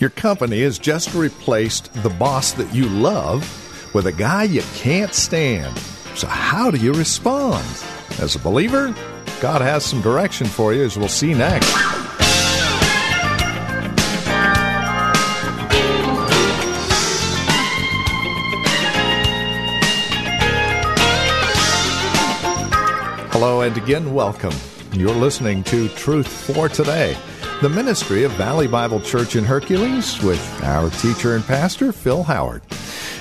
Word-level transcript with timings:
Your 0.00 0.08
company 0.08 0.62
has 0.62 0.78
just 0.78 1.12
replaced 1.12 1.92
the 2.02 2.08
boss 2.08 2.52
that 2.52 2.74
you 2.74 2.88
love 2.88 3.42
with 3.92 4.06
a 4.06 4.12
guy 4.12 4.44
you 4.44 4.62
can't 4.74 5.12
stand. 5.12 5.76
So, 6.14 6.26
how 6.26 6.70
do 6.70 6.78
you 6.78 6.94
respond? 6.94 7.66
As 8.18 8.34
a 8.34 8.38
believer, 8.38 8.94
God 9.42 9.60
has 9.60 9.84
some 9.84 10.00
direction 10.00 10.46
for 10.46 10.72
you, 10.72 10.84
as 10.84 10.96
we'll 10.96 11.08
see 11.08 11.34
next. 11.34 11.70
Hello, 23.32 23.60
and 23.60 23.76
again, 23.76 24.14
welcome. 24.14 24.54
You're 24.94 25.14
listening 25.14 25.62
to 25.64 25.90
Truth 25.90 26.26
for 26.26 26.70
Today, 26.70 27.18
the 27.60 27.68
ministry 27.68 28.24
of 28.24 28.32
Valley 28.32 28.66
Bible 28.66 29.02
Church 29.02 29.36
in 29.36 29.44
Hercules, 29.44 30.18
with 30.22 30.40
our 30.64 30.88
teacher 30.88 31.34
and 31.34 31.44
pastor, 31.44 31.92
Phil 31.92 32.22
Howard. 32.22 32.62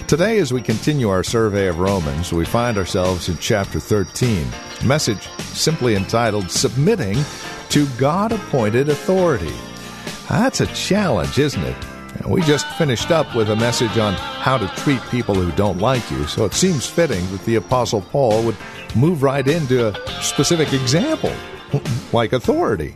Today, 0.07 0.37
as 0.37 0.53
we 0.53 0.61
continue 0.61 1.09
our 1.09 1.25
survey 1.25 1.67
of 1.67 1.79
Romans, 1.79 2.31
we 2.31 2.45
find 2.45 2.77
ourselves 2.77 3.27
in 3.27 3.37
chapter 3.39 3.81
13, 3.81 4.47
a 4.79 4.85
message 4.85 5.27
simply 5.39 5.95
entitled 5.95 6.49
Submitting 6.49 7.17
to 7.67 7.85
God 7.97 8.31
Appointed 8.31 8.87
Authority. 8.87 9.53
That's 10.29 10.61
a 10.61 10.67
challenge, 10.67 11.37
isn't 11.37 11.61
it? 11.61 11.75
We 12.25 12.41
just 12.43 12.65
finished 12.77 13.11
up 13.11 13.35
with 13.35 13.49
a 13.49 13.57
message 13.57 13.97
on 13.97 14.13
how 14.13 14.57
to 14.57 14.67
treat 14.81 15.01
people 15.11 15.35
who 15.35 15.51
don't 15.57 15.79
like 15.79 16.09
you, 16.11 16.25
so 16.27 16.45
it 16.45 16.53
seems 16.53 16.87
fitting 16.87 17.29
that 17.31 17.43
the 17.43 17.55
Apostle 17.55 18.03
Paul 18.03 18.43
would 18.43 18.57
move 18.95 19.21
right 19.21 19.45
into 19.45 19.89
a 19.89 20.23
specific 20.23 20.71
example, 20.71 21.33
like 22.13 22.31
authority. 22.31 22.95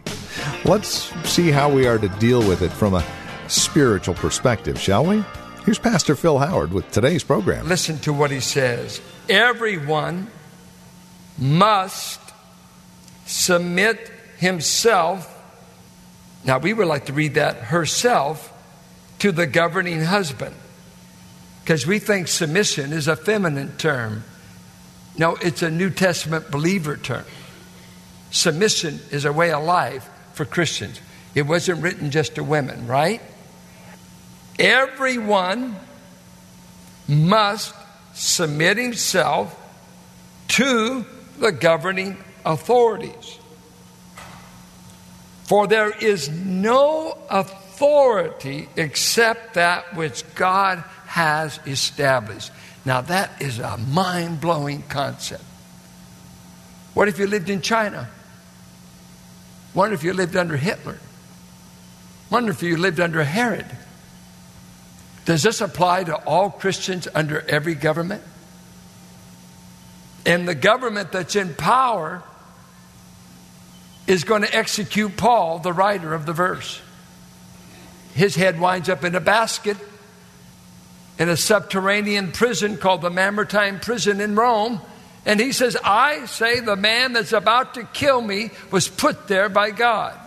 Let's 0.65 1.11
see 1.29 1.51
how 1.51 1.69
we 1.69 1.87
are 1.87 1.97
to 1.97 2.07
deal 2.07 2.39
with 2.39 2.61
it 2.61 2.71
from 2.71 2.93
a 2.93 3.03
spiritual 3.49 4.15
perspective, 4.15 4.79
shall 4.79 5.05
we? 5.05 5.21
Here's 5.65 5.77
Pastor 5.77 6.15
Phil 6.15 6.39
Howard 6.39 6.71
with 6.71 6.89
today's 6.89 7.21
program. 7.21 7.67
Listen 7.67 7.99
to 7.99 8.13
what 8.13 8.31
he 8.31 8.39
says. 8.39 9.01
Everyone 9.27 10.29
must 11.37 12.21
submit 13.25 14.09
himself. 14.37 15.29
Now, 16.45 16.59
we 16.59 16.71
would 16.71 16.87
like 16.87 17.07
to 17.07 17.13
read 17.13 17.33
that 17.33 17.57
herself 17.57 18.53
to 19.19 19.33
the 19.33 19.45
governing 19.45 20.01
husband 20.01 20.55
because 21.61 21.85
we 21.85 21.99
think 21.99 22.29
submission 22.29 22.93
is 22.93 23.09
a 23.09 23.17
feminine 23.17 23.75
term. 23.75 24.23
No, 25.17 25.35
it's 25.35 25.61
a 25.61 25.69
New 25.69 25.89
Testament 25.89 26.51
believer 26.51 26.95
term. 26.95 27.25
Submission 28.31 29.01
is 29.11 29.25
a 29.25 29.33
way 29.33 29.51
of 29.51 29.61
life 29.65 30.09
for 30.33 30.45
Christians. 30.45 30.99
It 31.35 31.43
wasn't 31.43 31.81
written 31.81 32.11
just 32.11 32.35
to 32.35 32.43
women, 32.43 32.87
right? 32.87 33.21
Everyone 34.59 35.75
must 37.07 37.73
submit 38.13 38.77
himself 38.77 39.59
to 40.49 41.05
the 41.39 41.51
governing 41.51 42.17
authorities. 42.45 43.39
For 45.45 45.67
there 45.67 45.89
is 45.89 46.29
no 46.29 47.17
authority 47.29 48.69
except 48.75 49.55
that 49.55 49.95
which 49.95 50.23
God 50.35 50.83
has 51.07 51.59
established. 51.65 52.51
Now, 52.85 53.01
that 53.01 53.41
is 53.41 53.59
a 53.59 53.77
mind 53.77 54.41
blowing 54.41 54.83
concept. 54.83 55.43
What 56.93 57.07
if 57.07 57.17
you 57.17 57.27
lived 57.27 57.49
in 57.49 57.61
China? 57.61 58.09
Wonder 59.73 59.95
if 59.95 60.03
you 60.03 60.13
lived 60.13 60.35
under 60.35 60.57
Hitler? 60.57 60.99
Wonder 62.29 62.51
if 62.51 62.61
you 62.63 62.77
lived 62.77 62.99
under 62.99 63.23
Herod? 63.23 63.65
Does 65.25 65.43
this 65.43 65.61
apply 65.61 66.03
to 66.05 66.15
all 66.15 66.49
Christians 66.49 67.07
under 67.13 67.41
every 67.41 67.75
government? 67.75 68.23
And 70.25 70.47
the 70.47 70.55
government 70.55 71.11
that's 71.11 71.35
in 71.35 71.53
power 71.53 72.23
is 74.07 74.23
going 74.23 74.41
to 74.41 74.55
execute 74.55 75.15
Paul, 75.15 75.59
the 75.59 75.73
writer 75.73 76.13
of 76.13 76.25
the 76.25 76.33
verse. 76.33 76.81
His 78.13 78.35
head 78.35 78.59
winds 78.59 78.89
up 78.89 79.03
in 79.03 79.15
a 79.15 79.19
basket 79.19 79.77
in 81.17 81.29
a 81.29 81.37
subterranean 81.37 82.31
prison 82.31 82.77
called 82.77 83.01
the 83.01 83.09
Mamertine 83.09 83.79
prison 83.79 84.19
in 84.19 84.35
Rome. 84.35 84.81
And 85.25 85.39
he 85.39 85.53
says, 85.53 85.77
I 85.83 86.25
say 86.25 86.59
the 86.59 86.75
man 86.75 87.13
that's 87.13 87.31
about 87.31 87.75
to 87.75 87.83
kill 87.85 88.21
me 88.21 88.51
was 88.71 88.87
put 88.87 89.27
there 89.27 89.49
by 89.49 89.71
God. 89.71 90.19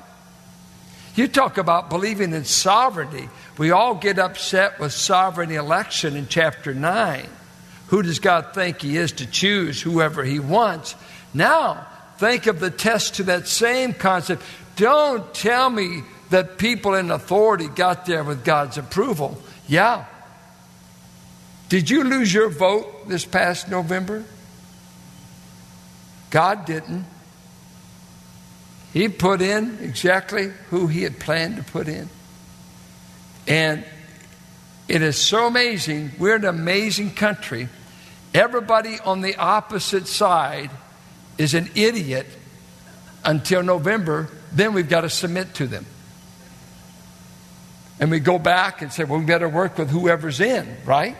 You 1.14 1.28
talk 1.28 1.58
about 1.58 1.90
believing 1.90 2.32
in 2.32 2.44
sovereignty. 2.44 3.28
We 3.58 3.70
all 3.70 3.94
get 3.94 4.18
upset 4.18 4.78
with 4.78 4.92
sovereign 4.92 5.50
election 5.50 6.16
in 6.16 6.28
chapter 6.28 6.74
9. 6.74 7.26
Who 7.88 8.02
does 8.02 8.18
God 8.18 8.52
think 8.54 8.82
He 8.82 8.96
is 8.96 9.12
to 9.12 9.26
choose 9.26 9.80
whoever 9.80 10.24
He 10.24 10.38
wants? 10.38 10.94
Now, 11.32 11.86
think 12.18 12.46
of 12.46 12.60
the 12.60 12.70
test 12.70 13.16
to 13.16 13.24
that 13.24 13.48
same 13.48 13.92
concept. 13.92 14.42
Don't 14.76 15.32
tell 15.34 15.70
me 15.70 16.02
that 16.30 16.58
people 16.58 16.94
in 16.94 17.10
authority 17.10 17.68
got 17.68 18.06
there 18.06 18.24
with 18.24 18.44
God's 18.44 18.78
approval. 18.78 19.40
Yeah. 19.68 20.04
Did 21.68 21.88
you 21.88 22.04
lose 22.04 22.32
your 22.32 22.48
vote 22.48 23.08
this 23.08 23.24
past 23.24 23.70
November? 23.70 24.24
God 26.36 26.66
didn't. 26.66 27.06
He 28.92 29.08
put 29.08 29.41
in 29.41 29.78
exactly 29.80 30.52
who 30.69 30.86
He 30.86 31.02
had 31.02 31.19
planned 31.19 31.56
to 31.56 31.62
put 31.62 31.88
in. 31.88 32.10
And 33.48 33.82
it 34.86 35.00
is 35.00 35.16
so 35.16 35.47
amazing. 35.47 36.12
We're 36.19 36.36
an 36.36 36.44
amazing 36.44 37.14
country. 37.14 37.70
Everybody 38.34 38.98
on 39.02 39.22
the 39.22 39.36
opposite 39.36 40.06
side 40.08 40.70
is 41.38 41.54
an 41.54 41.70
idiot 41.74 42.26
until 43.24 43.62
November. 43.62 44.28
Then 44.53 44.74
we've 44.74 44.91
got 44.91 45.00
to 45.00 45.08
submit 45.08 45.54
to 45.54 45.66
them. 45.66 45.86
And 47.98 48.10
we 48.10 48.20
go 48.20 48.38
back 48.38 48.82
and 48.82 48.92
say, 48.92 49.04
well, 49.04 49.20
we 49.20 49.24
better 49.24 49.48
work 49.48 49.78
with 49.78 49.88
whoever's 49.88 50.41
in, 50.41 50.76
right? 50.84 51.16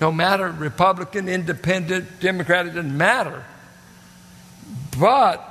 No 0.00 0.12
matter 0.12 0.48
Republican, 0.48 1.28
Independent, 1.28 2.20
Democrat, 2.20 2.66
it 2.66 2.74
doesn't 2.76 2.96
matter. 2.96 3.44
But 4.98 5.44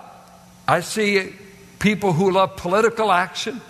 I 0.68 0.82
see 0.82 1.34
people 1.80 2.14
who 2.14 2.32
love 2.32 2.58
political 2.58 3.12
action. 3.12 3.62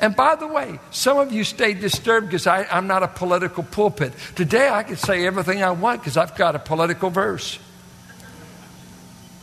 And 0.00 0.16
by 0.16 0.34
the 0.34 0.46
way, 0.46 0.78
some 0.90 1.18
of 1.18 1.30
you 1.30 1.44
stay 1.44 1.74
disturbed 1.74 2.26
because 2.28 2.46
I, 2.46 2.66
am 2.70 2.86
not 2.86 3.02
a 3.02 3.08
political 3.08 3.62
pulpit. 3.62 4.14
Today 4.34 4.68
I 4.68 4.82
can 4.82 4.96
say 4.96 5.26
everything 5.26 5.62
I 5.62 5.72
want 5.72 6.00
because 6.00 6.16
I've 6.16 6.36
got 6.36 6.56
a 6.56 6.58
political 6.58 7.10
verse. 7.10 7.58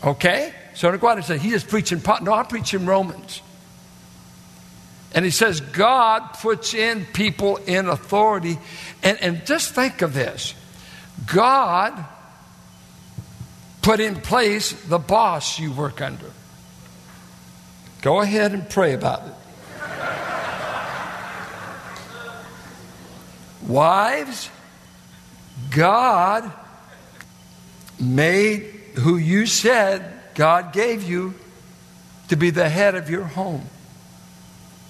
Okay? 0.03 0.53
So 0.73 0.89
don't 0.89 0.99
go 0.99 1.07
out 1.07 1.17
and 1.17 1.25
say, 1.25 1.37
he's 1.37 1.53
just 1.53 1.67
preaching. 1.67 2.01
No, 2.21 2.33
I'm 2.33 2.47
preaching 2.47 2.85
Romans. 2.85 3.41
And 5.13 5.23
he 5.23 5.31
says, 5.31 5.61
God 5.61 6.33
puts 6.41 6.73
in 6.73 7.05
people 7.05 7.57
in 7.57 7.88
authority. 7.88 8.57
And, 9.03 9.17
and 9.21 9.45
just 9.45 9.73
think 9.73 10.01
of 10.01 10.13
this 10.13 10.53
God 11.25 12.06
put 13.88 14.01
in 14.01 14.19
place 14.19 14.74
the 14.89 15.00
boss 15.00 15.60
you 15.60 15.72
work 15.72 16.01
under. 16.01 16.30
Go 18.01 18.19
ahead 18.19 18.51
and 18.51 18.69
pray 18.69 18.94
about 18.94 19.25
it. 19.25 19.34
Wives, 23.66 24.50
God 25.69 26.51
made 27.98 28.66
who 28.95 29.16
you 29.16 29.45
said 29.45 30.19
God 30.36 30.74
gave 30.74 31.04
you 31.04 31.34
to 32.28 32.36
be 32.36 32.50
the 32.50 32.68
head 32.68 32.95
of 32.95 33.10
your 33.10 33.24
home. 33.24 33.69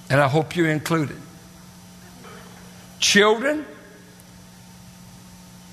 And 0.09 0.19
I 0.19 0.27
hope 0.27 0.55
you're 0.55 0.71
included. 0.71 1.17
Children, 2.99 3.63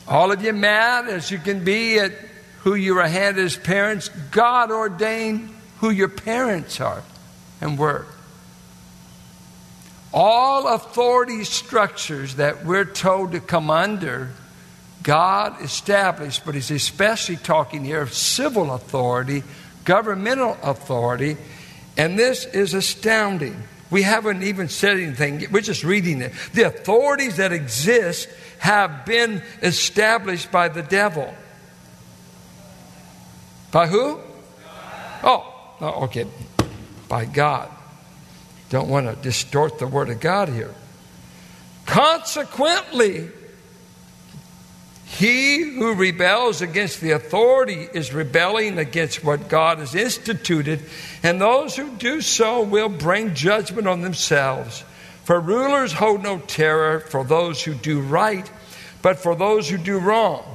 all 0.06 0.30
of 0.30 0.44
you 0.44 0.52
mad 0.52 1.08
as 1.08 1.30
you 1.30 1.38
can 1.38 1.64
be 1.64 1.98
at 1.98 2.12
who 2.64 2.74
you 2.74 2.94
were 2.94 3.06
handed 3.06 3.44
as 3.44 3.56
parents, 3.58 4.08
God 4.30 4.70
ordained 4.70 5.54
who 5.78 5.90
your 5.90 6.08
parents 6.08 6.80
are 6.80 7.02
and 7.60 7.78
were. 7.78 8.06
All 10.14 10.68
authority 10.68 11.44
structures 11.44 12.36
that 12.36 12.64
we're 12.64 12.86
told 12.86 13.32
to 13.32 13.40
come 13.40 13.68
under, 13.68 14.30
God 15.02 15.60
established, 15.60 16.46
but 16.46 16.54
He's 16.54 16.70
especially 16.70 17.36
talking 17.36 17.84
here 17.84 18.00
of 18.00 18.14
civil 18.14 18.72
authority, 18.72 19.42
governmental 19.84 20.56
authority, 20.62 21.36
and 21.98 22.18
this 22.18 22.46
is 22.46 22.72
astounding. 22.72 23.62
We 23.90 24.02
haven't 24.02 24.42
even 24.42 24.70
said 24.70 24.98
anything, 24.98 25.46
we're 25.52 25.60
just 25.60 25.84
reading 25.84 26.22
it. 26.22 26.32
The 26.54 26.62
authorities 26.62 27.36
that 27.36 27.52
exist 27.52 28.26
have 28.58 29.04
been 29.04 29.42
established 29.60 30.50
by 30.50 30.68
the 30.68 30.82
devil. 30.82 31.34
By 33.74 33.88
who? 33.88 34.20
Oh, 35.24 35.52
oh 35.80 36.04
okay. 36.04 36.26
By 37.08 37.24
God. 37.24 37.68
Don't 38.70 38.88
want 38.88 39.08
to 39.08 39.20
distort 39.20 39.80
the 39.80 39.88
Word 39.88 40.10
of 40.10 40.20
God 40.20 40.48
here. 40.48 40.72
Consequently, 41.84 43.30
he 45.06 45.62
who 45.74 45.94
rebels 45.94 46.62
against 46.62 47.00
the 47.00 47.10
authority 47.10 47.88
is 47.92 48.14
rebelling 48.14 48.78
against 48.78 49.24
what 49.24 49.48
God 49.48 49.78
has 49.78 49.96
instituted, 49.96 50.84
and 51.24 51.40
those 51.40 51.74
who 51.74 51.96
do 51.96 52.20
so 52.20 52.62
will 52.62 52.88
bring 52.88 53.34
judgment 53.34 53.88
on 53.88 54.02
themselves. 54.02 54.84
For 55.24 55.40
rulers 55.40 55.92
hold 55.92 56.22
no 56.22 56.38
terror 56.38 57.00
for 57.00 57.24
those 57.24 57.64
who 57.64 57.74
do 57.74 58.00
right, 58.00 58.48
but 59.02 59.18
for 59.18 59.34
those 59.34 59.68
who 59.68 59.78
do 59.78 59.98
wrong. 59.98 60.53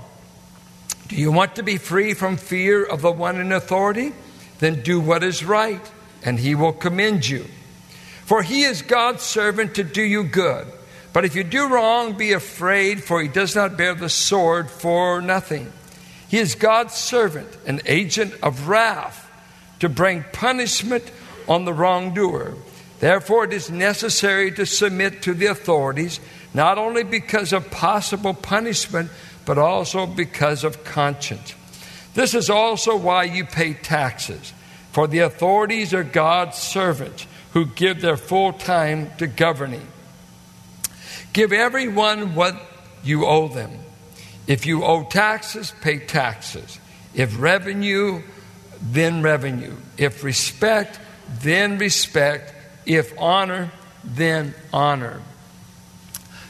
Do 1.10 1.16
you 1.16 1.32
want 1.32 1.56
to 1.56 1.64
be 1.64 1.78
free 1.78 2.14
from 2.14 2.38
fear 2.38 2.84
of 2.84 3.02
the 3.02 3.12
one 3.12 3.40
in 3.40 3.52
authority? 3.52 4.14
Then 4.60 4.84
do 4.84 5.00
what 5.00 5.24
is 5.24 5.44
right, 5.44 5.82
and 6.24 6.40
he 6.40 6.54
will 6.54 6.72
commend 6.72 7.28
you. 7.28 7.46
For 8.26 8.44
he 8.44 8.62
is 8.62 8.84
God's 8.84 9.24
servant 9.24 9.76
to 9.76 9.84
do 9.84 10.04
you 10.04 10.24
good. 10.24 10.68
But 11.12 11.26
if 11.26 11.36
you 11.36 11.44
do 11.44 11.68
wrong, 11.68 12.14
be 12.14 12.34
afraid, 12.34 13.04
for 13.04 13.22
he 13.22 13.28
does 13.28 13.56
not 13.56 13.76
bear 13.76 13.96
the 13.96 14.10
sword 14.10 14.70
for 14.70 15.20
nothing. 15.20 15.74
He 16.28 16.38
is 16.38 16.54
God's 16.54 16.94
servant, 16.94 17.50
an 17.66 17.82
agent 17.88 18.36
of 18.44 18.68
wrath, 18.68 19.28
to 19.80 19.90
bring 19.90 20.24
punishment 20.32 21.12
on 21.48 21.66
the 21.66 21.74
wrongdoer. 21.74 22.54
Therefore, 23.00 23.46
it 23.46 23.54
is 23.54 23.72
necessary 23.72 24.52
to 24.52 24.66
submit 24.68 25.24
to 25.24 25.34
the 25.34 25.48
authorities, 25.48 26.20
not 26.54 26.78
only 26.78 27.04
because 27.04 27.52
of 27.52 27.72
possible 27.72 28.36
punishment, 28.36 29.10
but 29.50 29.58
also 29.58 30.06
because 30.06 30.64
of 30.64 30.84
conscience. 30.84 31.56
This 32.14 32.36
is 32.36 32.52
also 32.52 32.96
why 32.96 33.24
you 33.24 33.46
pay 33.46 33.74
taxes, 33.74 34.54
for 34.92 35.08
the 35.08 35.22
authorities 35.22 35.92
are 35.92 36.04
God's 36.04 36.56
servants 36.56 37.26
who 37.54 37.66
give 37.66 38.00
their 38.00 38.16
full 38.16 38.54
time 38.54 39.10
to 39.18 39.26
governing. 39.26 39.88
Give 41.34 41.52
everyone 41.52 42.36
what 42.36 42.62
you 43.04 43.26
owe 43.26 43.48
them. 43.48 43.72
If 44.46 44.68
you 44.68 44.84
owe 44.84 45.06
taxes, 45.06 45.74
pay 45.82 45.98
taxes. 45.98 46.80
If 47.16 47.42
revenue, 47.42 48.22
then 48.80 49.24
revenue. 49.24 49.78
If 49.98 50.24
respect, 50.24 51.00
then 51.42 51.80
respect. 51.80 52.54
If 52.86 53.18
honor, 53.18 53.72
then 54.04 54.54
honor. 54.72 55.24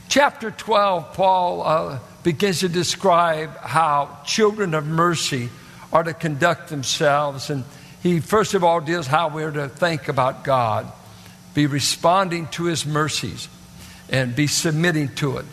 Chapter 0.09 0.51
12, 0.51 1.13
Paul 1.13 1.61
uh, 1.61 1.99
begins 2.24 2.60
to 2.60 2.69
describe 2.69 3.56
how 3.57 4.19
children 4.25 4.74
of 4.74 4.86
mercy 4.86 5.50
are 5.92 6.04
to 6.04 6.13
conduct 6.13 6.69
themselves. 6.69 7.50
And 7.50 7.63
he, 8.04 8.19
first 8.19 8.54
of 8.54 8.63
all, 8.63 8.81
deals 8.81 9.07
how 9.07 9.30
we're 9.30 9.51
to 9.51 9.69
think 9.69 10.07
about 10.07 10.44
God, 10.44 10.92
be 11.54 11.66
responding 11.66 12.48
to 12.50 12.66
his 12.66 12.86
mercies 12.86 13.50
and 14.10 14.36
be 14.36 14.48
submitting 14.48 15.10
to 15.16 15.38
it. 15.38 15.45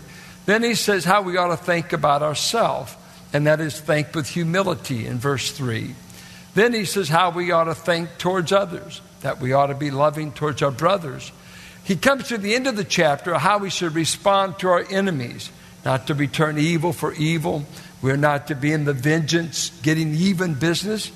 Then 0.47 0.63
he 0.63 0.75
says 0.75 1.05
how 1.05 1.23
we 1.23 1.37
ought 1.37 1.49
to 1.49 1.57
think 1.57 1.93
about 1.93 2.23
ourselves, 2.23 2.95
and 3.33 3.47
that 3.47 3.61
is 3.61 3.79
think 3.79 4.15
with 4.15 4.29
humility 4.29 5.07
in 5.07 5.19
verse 5.19 5.51
3. 5.53 5.95
Then 6.55 6.73
he 6.73 6.85
says 6.85 7.09
how 7.09 7.31
we 7.31 7.51
ought 7.51 7.65
to 7.65 7.75
think 7.75 8.17
towards 8.19 8.53
others, 8.53 9.01
that 9.21 9.41
we 9.41 9.53
ought 9.53 9.67
to 9.67 9.75
be 9.75 9.91
loving 9.91 10.33
towards 10.33 10.63
our 10.63 10.71
brothers. 10.71 11.33
He 11.85 11.97
comes 11.97 12.29
to 12.29 12.39
the 12.39 12.55
end 12.55 12.67
of 12.67 12.77
the 12.77 12.85
chapter 12.85 13.35
how 13.35 13.59
we 13.59 13.71
should 13.71 13.95
respond 13.95 14.59
to 14.61 14.69
our 14.69 14.85
enemies, 14.91 15.51
not 15.87 16.09
to 16.09 16.15
return 16.15 16.59
evil 16.59 16.93
for 16.93 17.13
evil. 17.15 17.65
We're 18.03 18.17
not 18.17 18.49
to 18.49 18.57
be 18.57 18.73
in 18.73 18.85
the 18.85 18.93
vengeance, 18.93 19.71
getting 19.83 20.17
even 20.17 20.55
business. 20.55 21.13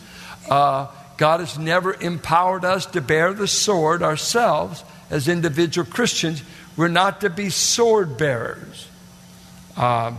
Uh, 0.49 0.87
God 1.17 1.41
has 1.41 1.59
never 1.59 1.93
empowered 1.93 2.65
us 2.65 2.87
to 2.87 3.01
bear 3.01 3.35
the 3.35 3.49
sword 3.49 4.05
ourselves 4.05 4.85
as 5.11 5.27
individual 5.27 5.85
Christians. 5.91 6.45
We're 6.77 6.87
not 6.87 7.23
to 7.23 7.31
be 7.31 7.51
sword 7.51 8.17
bearers. 8.17 8.87
Uh, 9.77 10.13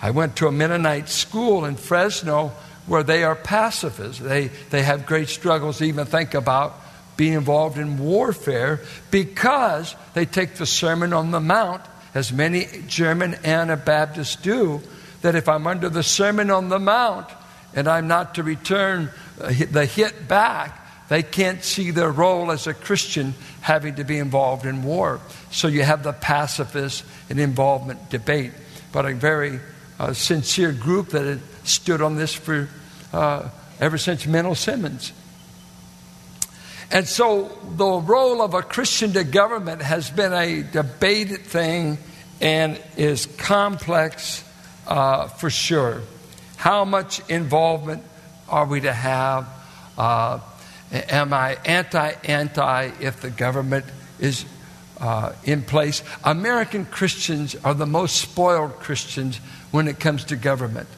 I 0.00 0.12
went 0.12 0.36
to 0.36 0.46
a 0.46 0.52
Mennonite 0.52 1.08
school 1.08 1.64
in 1.64 1.74
Fresno 1.74 2.52
where 2.86 3.02
they 3.02 3.24
are 3.24 3.34
pacifists. 3.34 4.22
They, 4.22 4.48
they 4.70 4.84
have 4.84 5.04
great 5.04 5.28
struggles 5.28 5.78
to 5.78 5.84
even 5.84 6.06
think 6.06 6.34
about 6.34 6.78
being 7.16 7.32
involved 7.32 7.76
in 7.76 7.98
warfare 7.98 8.82
because 9.10 9.96
they 10.14 10.26
take 10.26 10.54
the 10.54 10.64
Sermon 10.64 11.12
on 11.12 11.32
the 11.32 11.40
Mount, 11.40 11.82
as 12.14 12.32
many 12.32 12.66
German 12.86 13.34
Anabaptists 13.44 14.36
do, 14.36 14.80
that 15.22 15.34
if 15.34 15.48
I'm 15.48 15.66
under 15.66 15.88
the 15.88 16.02
Sermon 16.02 16.50
on 16.50 16.68
the 16.68 16.78
Mount 16.78 17.28
and 17.74 17.88
I'm 17.88 18.08
not 18.08 18.34
to 18.36 18.42
return 18.42 19.10
the 19.36 19.86
hit 19.86 20.28
back, 20.28 20.76
they 21.08 21.22
can't 21.22 21.64
see 21.64 21.90
their 21.90 22.10
role 22.10 22.52
as 22.52 22.66
a 22.66 22.74
Christian 22.74 23.34
having 23.60 23.96
to 23.96 24.04
be 24.04 24.18
involved 24.18 24.64
in 24.64 24.84
war. 24.84 25.20
So 25.50 25.66
you 25.68 25.82
have 25.82 26.02
the 26.02 26.12
pacifist 26.12 27.04
and 27.28 27.40
involvement 27.40 28.10
debate. 28.10 28.52
But 28.92 29.06
a 29.06 29.14
very 29.14 29.60
uh, 29.98 30.12
sincere 30.12 30.72
group 30.72 31.08
that 31.10 31.26
had 31.26 31.40
stood 31.64 32.00
on 32.00 32.16
this 32.16 32.32
for 32.32 32.68
uh, 33.12 33.48
ever 33.80 33.98
since 33.98 34.24
Menno 34.24 34.56
Simons. 34.56 35.12
And 36.90 37.06
so 37.06 37.56
the 37.76 37.86
role 37.86 38.42
of 38.42 38.54
a 38.54 38.62
Christian 38.62 39.12
to 39.12 39.24
government 39.24 39.82
has 39.82 40.10
been 40.10 40.32
a 40.32 40.62
debated 40.62 41.42
thing 41.42 41.98
and 42.40 42.80
is 42.96 43.26
complex 43.26 44.44
uh, 44.86 45.28
for 45.28 45.50
sure. 45.50 46.02
How 46.56 46.84
much 46.84 47.20
involvement 47.28 48.02
are 48.48 48.66
we 48.66 48.80
to 48.80 48.92
have? 48.92 49.48
Uh, 49.96 50.40
Am 50.92 51.32
I 51.32 51.56
anti 51.64 52.12
anti 52.24 52.90
if 53.00 53.20
the 53.20 53.30
government 53.30 53.84
is 54.18 54.44
uh, 54.98 55.32
in 55.44 55.62
place? 55.62 56.02
American 56.24 56.84
Christians 56.84 57.54
are 57.64 57.74
the 57.74 57.86
most 57.86 58.16
spoiled 58.16 58.80
Christians 58.80 59.36
when 59.70 59.86
it 59.86 60.00
comes 60.00 60.24
to 60.24 60.36
government. 60.36 60.88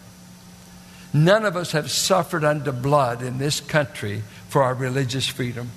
None 1.13 1.45
of 1.45 1.57
us 1.57 1.73
have 1.73 1.91
suffered 1.91 2.43
under 2.43 2.73
blood 2.73 3.21
in 3.21 3.37
this 3.37 3.61
country 3.61 4.23
for 4.49 4.63
our 4.63 4.73
religious 4.73 5.27
freedom. 5.27 5.71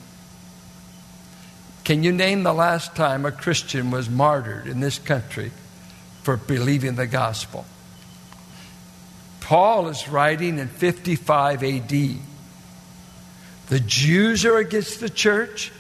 Can 1.86 2.02
you 2.02 2.12
name 2.12 2.42
the 2.42 2.52
last 2.52 2.96
time 2.96 3.26
a 3.26 3.32
Christian 3.32 3.92
was 3.92 4.10
martyred 4.10 4.66
in 4.66 4.80
this 4.80 4.98
country 4.98 5.52
for 6.24 6.36
believing 6.36 6.96
the 6.96 7.06
gospel? 7.06 7.64
Paul 9.40 9.90
is 9.90 10.10
writing 10.10 10.58
in 10.58 10.68
55 10.68 11.64
AD. 11.64 11.90
The 13.70 13.80
Jews 13.80 14.46
are 14.46 14.58
against 14.58 15.00
the 15.00 15.12
church. 15.12 15.72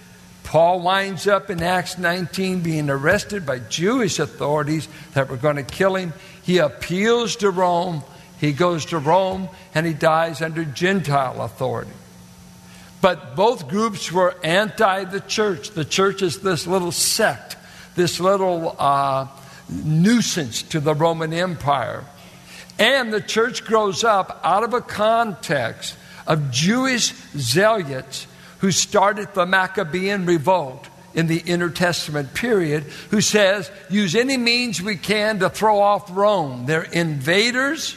Paul 0.43 0.81
winds 0.81 1.25
up 1.25 1.50
in 1.50 1.63
Acts 1.63 1.97
19 1.97 2.62
being 2.62 2.91
arrested 2.91 3.43
by 3.43 3.57
Jewish 3.57 4.19
authorities 4.19 4.88
that 5.15 5.27
were 5.27 5.38
going 5.38 5.55
to 5.55 5.63
kill 5.63 5.95
him. 5.95 6.13
He 6.43 6.59
appeals 6.59 7.38
to 7.38 7.50
Rome. 7.50 8.03
He 8.39 8.51
goes 8.53 8.85
to 8.85 9.00
Rome 9.00 9.50
and 9.74 9.88
he 9.88 9.93
dies 9.93 10.43
under 10.43 10.65
Gentile 10.65 11.41
authority. 11.41 11.89
But 13.05 13.35
both 13.35 13.67
groups 13.67 14.12
were 14.12 14.35
anti 14.43 15.03
the 15.03 15.19
church. 15.19 15.69
The 15.69 15.85
church 15.85 16.24
is 16.24 16.39
this 16.39 16.65
little 16.65 16.91
sect, 16.91 17.55
this 17.93 18.19
little 18.19 18.75
uh, 18.79 19.27
nuisance 19.69 20.63
to 20.63 20.79
the 20.79 20.95
Roman 20.95 21.31
Empire. 21.31 22.03
And 22.79 23.13
the 23.13 23.21
church 23.21 23.63
grows 23.63 24.03
up 24.03 24.41
out 24.43 24.63
of 24.63 24.74
a 24.74 24.81
context 24.81 25.95
of 26.25 26.50
Jewish 26.50 27.13
zealots 27.38 28.25
who 28.57 28.71
started 28.71 29.35
the 29.35 29.45
Maccabean 29.45 30.25
revolt 30.25 30.89
in 31.13 31.27
the 31.27 31.43
intertestament 31.45 32.33
period 32.33 32.85
who 33.12 33.21
says 33.21 33.69
use 33.88 34.15
any 34.15 34.35
means 34.35 34.81
we 34.81 34.95
can 34.95 35.38
to 35.41 35.51
throw 35.51 35.79
off 35.79 36.09
Rome. 36.09 36.65
They're 36.65 36.81
invaders. 36.81 37.95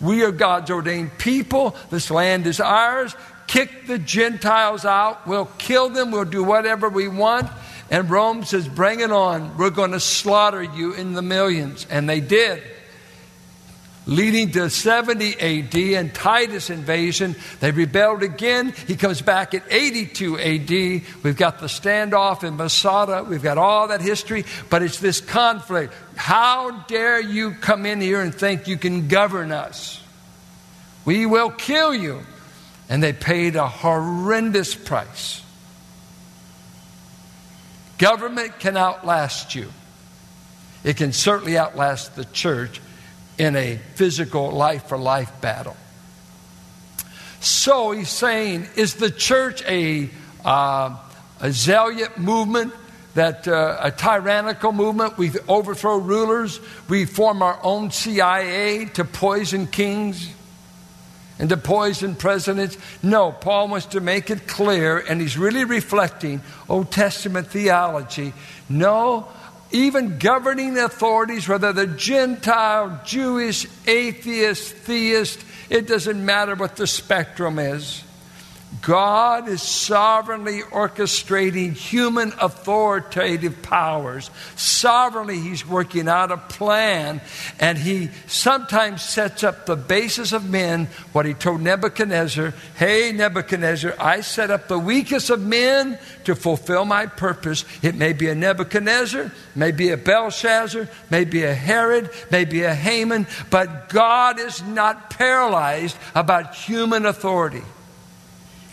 We 0.00 0.24
are 0.24 0.32
God's 0.32 0.70
ordained 0.70 1.18
people. 1.18 1.76
This 1.90 2.10
land 2.10 2.46
is 2.46 2.58
ours. 2.58 3.14
Kick 3.46 3.86
the 3.86 3.98
Gentiles 3.98 4.84
out. 4.84 5.26
We'll 5.26 5.50
kill 5.58 5.88
them. 5.88 6.10
We'll 6.10 6.24
do 6.24 6.42
whatever 6.42 6.88
we 6.88 7.08
want. 7.08 7.48
And 7.90 8.10
Rome 8.10 8.44
says, 8.44 8.66
Bring 8.68 9.00
it 9.00 9.12
on. 9.12 9.56
We're 9.56 9.70
going 9.70 9.92
to 9.92 10.00
slaughter 10.00 10.62
you 10.62 10.92
in 10.92 11.12
the 11.12 11.22
millions. 11.22 11.86
And 11.88 12.08
they 12.08 12.20
did. 12.20 12.62
leading 14.06 14.52
to 14.52 14.70
70 14.70 15.34
AD 15.40 15.74
and 15.74 16.14
Titus 16.14 16.70
invasion. 16.70 17.34
They 17.60 17.72
rebelled 17.72 18.22
again. 18.22 18.72
He 18.86 18.96
comes 18.96 19.20
back 19.20 19.52
at 19.54 19.64
82 19.68 20.38
AD. 20.38 20.70
We've 21.22 21.36
got 21.36 21.58
the 21.58 21.66
standoff 21.66 22.44
in 22.44 22.56
Masada. 22.56 23.24
We've 23.24 23.42
got 23.42 23.58
all 23.58 23.88
that 23.88 24.00
history, 24.00 24.44
but 24.70 24.82
it's 24.82 25.00
this 25.00 25.20
conflict. 25.20 25.92
How 26.14 26.70
dare 26.86 27.20
you 27.20 27.52
come 27.52 27.84
in 27.84 28.00
here 28.00 28.20
and 28.20 28.34
think 28.34 28.68
you 28.68 28.76
can 28.76 29.08
govern 29.08 29.52
us? 29.52 30.02
We 31.04 31.26
will 31.26 31.50
kill 31.50 31.94
you. 31.94 32.22
And 32.88 33.02
they 33.02 33.12
paid 33.12 33.56
a 33.56 33.66
horrendous 33.66 34.74
price. 34.74 35.42
Government 37.98 38.58
can 38.58 38.76
outlast 38.76 39.54
you. 39.54 39.72
It 40.84 40.96
can 40.96 41.12
certainly 41.12 41.58
outlast 41.58 42.14
the 42.14 42.24
church 42.24 42.80
in 43.38 43.56
a 43.56 43.78
physical 43.94 44.50
life 44.50 44.88
for 44.88 44.98
life 44.98 45.40
battle. 45.40 45.76
So 47.40 47.90
he's 47.90 48.10
saying, 48.10 48.66
is 48.76 48.94
the 48.94 49.10
church 49.10 49.62
a, 49.66 50.10
uh, 50.44 50.96
a 51.40 51.52
zealot 51.52 52.18
movement, 52.18 52.72
that 53.14 53.48
uh, 53.48 53.78
a 53.80 53.90
tyrannical 53.90 54.72
movement? 54.72 55.16
We 55.16 55.32
overthrow 55.48 55.98
rulers, 55.98 56.60
we 56.88 57.04
form 57.04 57.42
our 57.42 57.58
own 57.62 57.90
CIA 57.90 58.86
to 58.94 59.04
poison 59.04 59.66
kings 59.66 60.28
and 61.38 61.48
to 61.50 61.56
poison 61.56 62.14
presidents. 62.14 62.78
No, 63.02 63.32
Paul 63.32 63.68
wants 63.68 63.86
to 63.86 64.00
make 64.00 64.30
it 64.30 64.46
clear, 64.46 64.98
and 64.98 65.20
he's 65.20 65.36
really 65.36 65.64
reflecting 65.64 66.40
Old 66.68 66.90
Testament 66.90 67.48
theology. 67.48 68.32
No, 68.68 69.28
even 69.70 70.18
governing 70.18 70.78
authorities, 70.78 71.48
whether 71.48 71.72
they're 71.72 71.86
Gentile, 71.86 73.00
Jewish, 73.04 73.66
atheist, 73.86 74.74
theist, 74.74 75.44
it 75.68 75.86
doesn't 75.86 76.24
matter 76.24 76.54
what 76.54 76.76
the 76.76 76.86
spectrum 76.86 77.58
is. 77.58 78.02
God 78.82 79.48
is 79.48 79.62
sovereignly 79.62 80.60
orchestrating 80.60 81.72
human 81.72 82.32
authoritative 82.40 83.62
powers. 83.62 84.30
Sovereignly, 84.56 85.38
He's 85.38 85.66
working 85.66 86.08
out 86.08 86.32
a 86.32 86.36
plan, 86.36 87.20
and 87.60 87.78
He 87.78 88.10
sometimes 88.26 89.02
sets 89.02 89.44
up 89.44 89.66
the 89.66 89.76
basis 89.76 90.32
of 90.32 90.48
men. 90.48 90.86
What 91.12 91.26
He 91.26 91.34
told 91.34 91.60
Nebuchadnezzar 91.60 92.54
Hey, 92.76 93.12
Nebuchadnezzar, 93.12 93.94
I 93.98 94.20
set 94.20 94.50
up 94.50 94.68
the 94.68 94.78
weakest 94.78 95.30
of 95.30 95.40
men 95.40 95.98
to 96.24 96.34
fulfill 96.34 96.84
my 96.84 97.06
purpose. 97.06 97.64
It 97.82 97.94
may 97.94 98.12
be 98.12 98.28
a 98.28 98.34
Nebuchadnezzar, 98.34 99.30
may 99.54 99.70
be 99.70 99.90
a 99.90 99.96
Belshazzar, 99.96 100.88
may 101.10 101.24
be 101.24 101.44
a 101.44 101.54
Herod, 101.54 102.10
may 102.30 102.44
be 102.44 102.62
a 102.64 102.74
Haman, 102.74 103.26
but 103.50 103.88
God 103.88 104.38
is 104.40 104.62
not 104.62 105.10
paralyzed 105.10 105.96
about 106.14 106.54
human 106.54 107.06
authority. 107.06 107.62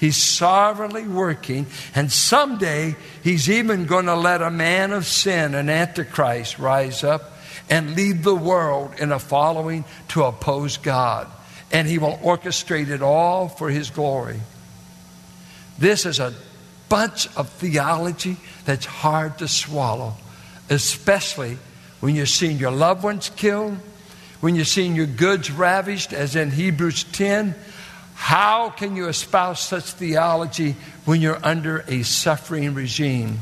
He's 0.03 0.17
sovereignly 0.17 1.07
working, 1.07 1.65
and 1.95 2.11
someday 2.11 2.97
he's 3.23 3.49
even 3.49 3.85
going 3.85 4.07
to 4.07 4.17
let 4.17 4.41
a 4.41 4.51
man 4.51 4.91
of 4.91 5.05
sin, 5.05 5.55
an 5.55 5.69
antichrist, 5.69 6.59
rise 6.59 7.05
up 7.05 7.31
and 7.69 7.95
lead 7.95 8.21
the 8.21 8.35
world 8.35 8.95
in 8.99 9.13
a 9.13 9.17
following 9.19 9.85
to 10.09 10.23
oppose 10.23 10.75
God. 10.75 11.31
And 11.71 11.87
he 11.87 11.99
will 11.99 12.17
orchestrate 12.17 12.89
it 12.89 13.01
all 13.01 13.47
for 13.47 13.69
his 13.69 13.91
glory. 13.91 14.41
This 15.79 16.05
is 16.05 16.19
a 16.19 16.33
bunch 16.89 17.33
of 17.37 17.47
theology 17.47 18.35
that's 18.65 18.85
hard 18.85 19.37
to 19.37 19.47
swallow, 19.47 20.15
especially 20.69 21.57
when 22.01 22.13
you're 22.13 22.25
seeing 22.25 22.57
your 22.57 22.71
loved 22.71 23.05
ones 23.05 23.29
killed, 23.37 23.77
when 24.41 24.55
you're 24.55 24.65
seeing 24.65 24.97
your 24.97 25.05
goods 25.05 25.49
ravished, 25.49 26.11
as 26.11 26.35
in 26.35 26.51
Hebrews 26.51 27.05
10 27.05 27.55
how 28.23 28.69
can 28.69 28.95
you 28.95 29.09
espouse 29.09 29.59
such 29.59 29.83
theology 29.83 30.77
when 31.03 31.19
you're 31.19 31.45
under 31.45 31.83
a 31.89 32.03
suffering 32.03 32.73
regime? 32.73 33.37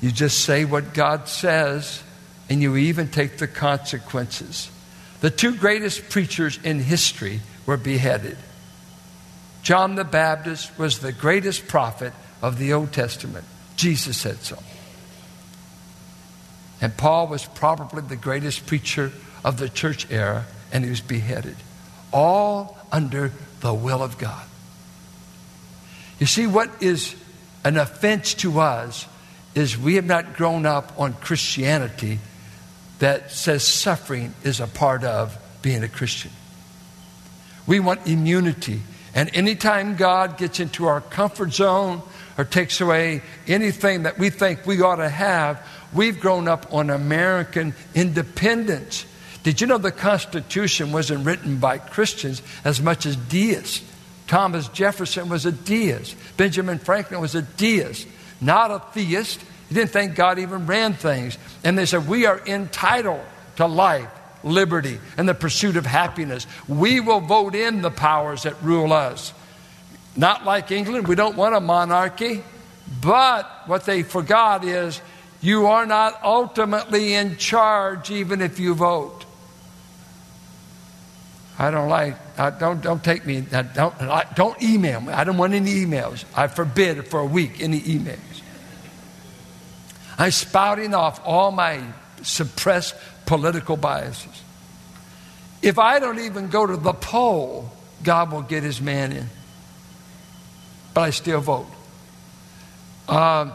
You 0.00 0.10
just 0.10 0.42
say 0.42 0.64
what 0.64 0.94
God 0.94 1.28
says, 1.28 2.02
and 2.48 2.62
you 2.62 2.74
even 2.76 3.08
take 3.08 3.36
the 3.36 3.46
consequences. 3.46 4.70
The 5.20 5.28
two 5.28 5.54
greatest 5.54 6.08
preachers 6.08 6.58
in 6.64 6.80
history 6.80 7.40
were 7.66 7.76
beheaded. 7.76 8.38
John 9.62 9.94
the 9.94 10.02
Baptist 10.02 10.78
was 10.78 11.00
the 11.00 11.12
greatest 11.12 11.68
prophet 11.68 12.14
of 12.40 12.56
the 12.56 12.72
Old 12.72 12.90
Testament. 12.90 13.44
Jesus 13.76 14.16
said 14.16 14.38
so. 14.38 14.56
And 16.80 16.96
Paul 16.96 17.28
was 17.28 17.44
probably 17.44 18.00
the 18.00 18.16
greatest 18.16 18.64
preacher 18.64 19.12
of 19.44 19.58
the 19.58 19.68
church 19.68 20.10
era, 20.10 20.46
and 20.72 20.82
he 20.84 20.88
was 20.88 21.02
beheaded 21.02 21.56
all 22.12 22.78
under 22.90 23.32
the 23.60 23.72
will 23.72 24.02
of 24.02 24.18
God. 24.18 24.44
You 26.18 26.26
see, 26.26 26.46
what 26.46 26.82
is 26.82 27.16
an 27.64 27.76
offense 27.76 28.34
to 28.34 28.60
us 28.60 29.06
is 29.54 29.76
we 29.76 29.96
have 29.96 30.04
not 30.04 30.34
grown 30.34 30.66
up 30.66 30.92
on 30.98 31.14
Christianity 31.14 32.18
that 32.98 33.32
says 33.32 33.66
suffering 33.66 34.34
is 34.44 34.60
a 34.60 34.66
part 34.66 35.04
of 35.04 35.36
being 35.62 35.82
a 35.82 35.88
Christian. 35.88 36.30
We 37.66 37.80
want 37.80 38.06
immunity. 38.06 38.80
And 39.14 39.34
anytime 39.34 39.96
God 39.96 40.38
gets 40.38 40.60
into 40.60 40.86
our 40.86 41.00
comfort 41.00 41.52
zone 41.52 42.02
or 42.38 42.44
takes 42.44 42.80
away 42.80 43.22
anything 43.46 44.04
that 44.04 44.18
we 44.18 44.30
think 44.30 44.66
we 44.66 44.80
ought 44.80 44.96
to 44.96 45.08
have, 45.08 45.66
we've 45.92 46.18
grown 46.18 46.48
up 46.48 46.72
on 46.72 46.90
American 46.90 47.74
independence. 47.94 49.04
Did 49.42 49.60
you 49.60 49.66
know 49.66 49.78
the 49.78 49.90
Constitution 49.90 50.92
wasn't 50.92 51.26
written 51.26 51.58
by 51.58 51.78
Christians 51.78 52.42
as 52.64 52.80
much 52.80 53.06
as 53.06 53.16
deists? 53.16 53.82
Thomas 54.28 54.68
Jefferson 54.68 55.28
was 55.28 55.46
a 55.46 55.52
deist. 55.52 56.16
Benjamin 56.36 56.78
Franklin 56.78 57.20
was 57.20 57.34
a 57.34 57.42
deist, 57.42 58.06
not 58.40 58.70
a 58.70 58.78
theist. 58.92 59.40
He 59.68 59.74
didn't 59.74 59.90
think 59.90 60.14
God 60.14 60.38
even 60.38 60.66
ran 60.66 60.94
things. 60.94 61.36
And 61.64 61.76
they 61.76 61.86
said, 61.86 62.08
We 62.08 62.26
are 62.26 62.40
entitled 62.46 63.20
to 63.56 63.66
life, 63.66 64.08
liberty, 64.44 65.00
and 65.16 65.28
the 65.28 65.34
pursuit 65.34 65.76
of 65.76 65.84
happiness. 65.84 66.46
We 66.68 67.00
will 67.00 67.20
vote 67.20 67.54
in 67.54 67.82
the 67.82 67.90
powers 67.90 68.44
that 68.44 68.62
rule 68.62 68.92
us. 68.92 69.32
Not 70.16 70.44
like 70.44 70.70
England, 70.70 71.08
we 71.08 71.14
don't 71.14 71.36
want 71.36 71.54
a 71.54 71.60
monarchy. 71.60 72.44
But 73.00 73.50
what 73.66 73.86
they 73.86 74.02
forgot 74.02 74.64
is 74.64 75.00
you 75.40 75.66
are 75.66 75.86
not 75.86 76.22
ultimately 76.22 77.14
in 77.14 77.36
charge 77.36 78.10
even 78.10 78.40
if 78.40 78.60
you 78.60 78.74
vote. 78.74 79.24
I 81.62 81.70
don't 81.70 81.88
like, 81.88 82.16
I 82.40 82.50
don't, 82.50 82.82
don't 82.82 83.04
take 83.04 83.24
me, 83.24 83.40
don't, 83.40 83.94
don't 84.34 84.60
email 84.60 85.00
me. 85.00 85.12
I 85.12 85.22
don't 85.22 85.36
want 85.36 85.54
any 85.54 85.76
emails. 85.76 86.24
I 86.34 86.48
forbid 86.48 87.06
for 87.06 87.20
a 87.20 87.24
week 87.24 87.60
any 87.60 87.80
emails. 87.80 88.18
I'm 90.18 90.32
spouting 90.32 90.92
off 90.92 91.20
all 91.24 91.52
my 91.52 91.80
suppressed 92.22 92.96
political 93.26 93.76
biases. 93.76 94.42
If 95.62 95.78
I 95.78 96.00
don't 96.00 96.18
even 96.18 96.48
go 96.48 96.66
to 96.66 96.76
the 96.76 96.94
poll, 96.94 97.70
God 98.02 98.32
will 98.32 98.42
get 98.42 98.64
his 98.64 98.80
man 98.80 99.12
in. 99.12 99.28
But 100.94 101.02
I 101.02 101.10
still 101.10 101.40
vote. 101.40 101.68
Um, 103.08 103.52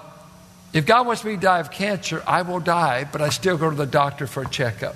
if 0.72 0.86
God 0.86 1.08
wants 1.08 1.26
me 1.26 1.36
to 1.36 1.42
die 1.42 1.60
of 1.60 1.72
cancer, 1.72 2.24
I 2.26 2.44
will 2.44 2.62
die, 2.62 3.06
but 3.12 3.22
I 3.22 3.28
still 3.30 3.58
go 3.58 3.70
to 3.70 3.76
the 3.76 3.86
doctor 3.86 4.28
for 4.28 4.44
a 4.44 4.50
checkup. 4.50 4.96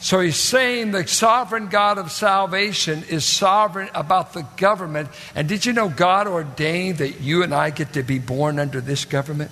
So 0.00 0.18
he's 0.18 0.36
saying 0.36 0.92
the 0.92 1.06
sovereign 1.06 1.68
God 1.68 1.98
of 1.98 2.10
salvation 2.10 3.04
is 3.10 3.22
sovereign 3.24 3.90
about 3.94 4.32
the 4.32 4.46
government. 4.56 5.10
And 5.34 5.46
did 5.46 5.66
you 5.66 5.74
know 5.74 5.90
God 5.90 6.26
ordained 6.26 6.98
that 6.98 7.20
you 7.20 7.42
and 7.42 7.54
I 7.54 7.68
get 7.68 7.92
to 7.92 8.02
be 8.02 8.18
born 8.18 8.58
under 8.58 8.80
this 8.80 9.04
government? 9.04 9.50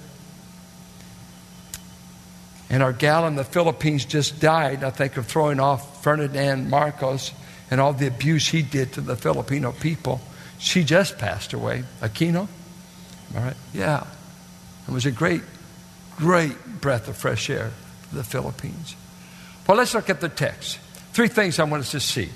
And 2.71 2.83
our 2.83 2.95
gal 2.95 3.27
in 3.27 3.37
the 3.37 3.45
Philippines 3.45 4.07
just 4.07 4.41
died, 4.41 4.85
I 4.85 4.91
think, 4.91 5.19
of 5.19 5.27
throwing 5.27 5.61
off 5.61 6.03
Ferdinand 6.03 6.71
Marcos 6.71 7.33
and 7.71 7.79
all 7.79 7.93
the 7.93 8.07
abuse 8.07 8.49
he 8.49 8.63
did 8.63 8.95
to 8.95 9.03
the 9.03 9.17
Filipino 9.17 9.73
people. 9.73 10.21
She 10.59 10.83
just 10.83 11.19
passed 11.19 11.53
away. 11.53 11.85
Aquino? 12.01 12.49
All 13.37 13.43
right? 13.43 13.57
Yeah. 13.75 14.07
It 14.89 14.93
was 14.93 15.05
a 15.05 15.11
great, 15.11 15.43
great 16.17 16.81
breath 16.81 17.07
of 17.07 17.19
fresh 17.19 17.51
air 17.51 17.71
for 18.09 18.17
the 18.17 18.25
Philippines. 18.25 18.97
Well, 19.69 19.77
let's 19.77 19.93
look 19.93 20.09
at 20.09 20.23
the 20.23 20.31
text. 20.31 20.79
Three 21.13 21.29
things 21.29 21.59
I 21.59 21.65
want 21.65 21.83
us 21.83 21.91
to 21.91 22.01
see. 22.01 22.31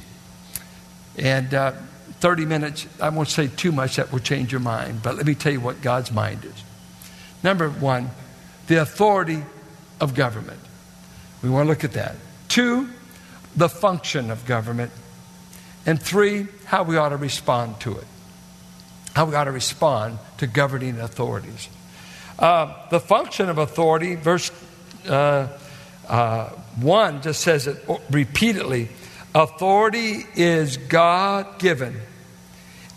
And 1.17 1.55
uh, 1.55 1.73
30 2.21 2.45
minutes, 2.45 2.87
I 3.01 3.09
won't 3.09 3.29
say 3.29 3.49
too 3.49 3.73
much 3.73 3.97
that 3.97 4.13
will 4.13 4.19
change 4.19 4.53
your 4.53 4.61
mind, 4.61 5.03
but 5.03 5.17
let 5.17 5.25
me 5.25 5.35
tell 5.35 5.51
you 5.53 5.61
what 5.61 5.81
God's 5.81 6.13
mind 6.13 6.45
is. 6.45 6.53
Number 7.43 7.71
one, 7.71 8.11
the 8.67 8.83
authority 8.83 9.43
of 9.99 10.15
government. 10.15 10.61
We 11.43 11.49
want 11.49 11.65
to 11.65 11.69
look 11.71 11.85
at 11.85 11.93
that. 11.93 12.17
Two, 12.49 12.91
the 13.57 13.71
function 13.71 14.31
of 14.31 14.45
government. 14.45 14.93
And 15.87 16.01
three, 16.01 16.49
how 16.67 16.83
we 16.83 16.99
ought 16.99 17.11
to 17.11 17.17
respond 17.17 17.81
to 17.81 17.97
it. 17.97 18.07
How 19.15 19.25
we 19.25 19.35
ought 19.35 19.45
to 19.45 19.53
respond 19.53 20.19
to 20.37 20.47
governing 20.47 21.01
authorities. 21.01 21.71
Uh, 22.39 22.89
the 22.91 23.01
function 23.01 23.49
of 23.49 23.57
authority, 23.57 24.17
verse 24.17 24.51
uh, 25.09 25.49
uh, 26.09 26.51
1 26.81 27.23
just 27.23 27.41
says 27.41 27.67
it 27.67 27.85
repeatedly 28.11 28.89
authority 29.35 30.25
is 30.35 30.77
God 30.77 31.59
given. 31.59 32.01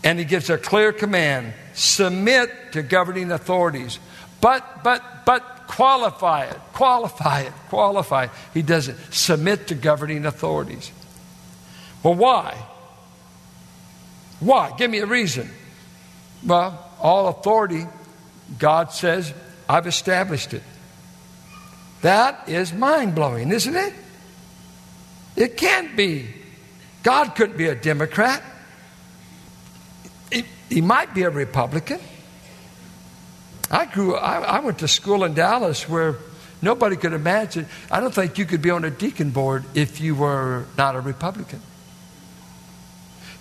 And 0.03 0.19
he 0.19 0.25
gives 0.25 0.49
a 0.49 0.57
clear 0.57 0.93
command 0.93 1.53
submit 1.73 2.73
to 2.73 2.83
governing 2.83 3.31
authorities. 3.31 3.99
But, 4.39 4.83
but, 4.83 5.25
but 5.25 5.41
qualify 5.67 6.45
it, 6.45 6.57
qualify 6.73 7.41
it, 7.41 7.53
qualify. 7.69 8.25
It. 8.25 8.29
He 8.53 8.61
doesn't 8.61 8.97
submit 9.13 9.67
to 9.67 9.75
governing 9.75 10.25
authorities. 10.25 10.91
Well, 12.03 12.15
why? 12.15 12.55
Why? 14.39 14.75
Give 14.77 14.91
me 14.91 14.99
a 14.99 15.05
reason. 15.05 15.49
Well, 16.45 16.91
all 17.01 17.27
authority, 17.27 17.87
God 18.59 18.91
says, 18.91 19.33
I've 19.67 19.87
established 19.87 20.53
it. 20.53 20.61
That 22.01 22.47
is 22.47 22.73
mind 22.73 23.15
blowing, 23.15 23.51
isn't 23.51 23.75
it? 23.75 23.93
It 25.35 25.57
can't 25.57 25.95
be. 25.95 26.27
God 27.03 27.35
couldn't 27.35 27.57
be 27.57 27.67
a 27.67 27.75
Democrat. 27.75 28.43
He, 30.31 30.45
he 30.69 30.81
might 30.81 31.13
be 31.13 31.23
a 31.23 31.29
Republican. 31.29 31.99
I 33.69 33.85
grew 33.85 34.15
I, 34.15 34.39
I 34.39 34.59
went 34.59 34.79
to 34.79 34.87
school 34.87 35.23
in 35.23 35.33
Dallas 35.33 35.89
where 35.89 36.15
nobody 36.61 36.95
could 36.95 37.13
imagine. 37.13 37.67
I 37.91 37.99
don't 37.99 38.13
think 38.13 38.37
you 38.37 38.45
could 38.45 38.61
be 38.61 38.69
on 38.69 38.85
a 38.85 38.91
deacon 38.91 39.31
board 39.31 39.65
if 39.73 39.99
you 39.99 40.15
were 40.15 40.65
not 40.77 40.95
a 40.95 41.01
Republican. 41.01 41.61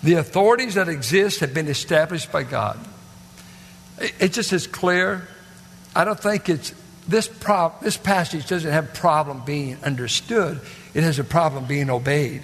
The 0.03 0.15
authorities 0.15 0.75
that 0.75 0.87
exist 0.87 1.39
have 1.39 1.53
been 1.53 1.67
established 1.67 2.31
by 2.31 2.43
God. 2.43 2.79
It, 3.99 4.13
it 4.19 4.33
just 4.33 4.53
is 4.53 4.67
clear. 4.67 5.27
I 5.95 6.03
don't 6.05 6.19
think 6.19 6.49
it's 6.49 6.73
this, 7.07 7.27
prob- 7.27 7.81
this 7.81 7.97
passage 7.97 8.47
doesn't 8.47 8.71
have 8.71 8.93
problem 8.93 9.43
being 9.45 9.77
understood, 9.83 10.59
it 10.93 11.03
has 11.03 11.19
a 11.19 11.23
problem 11.23 11.65
being 11.65 11.89
obeyed. 11.89 12.41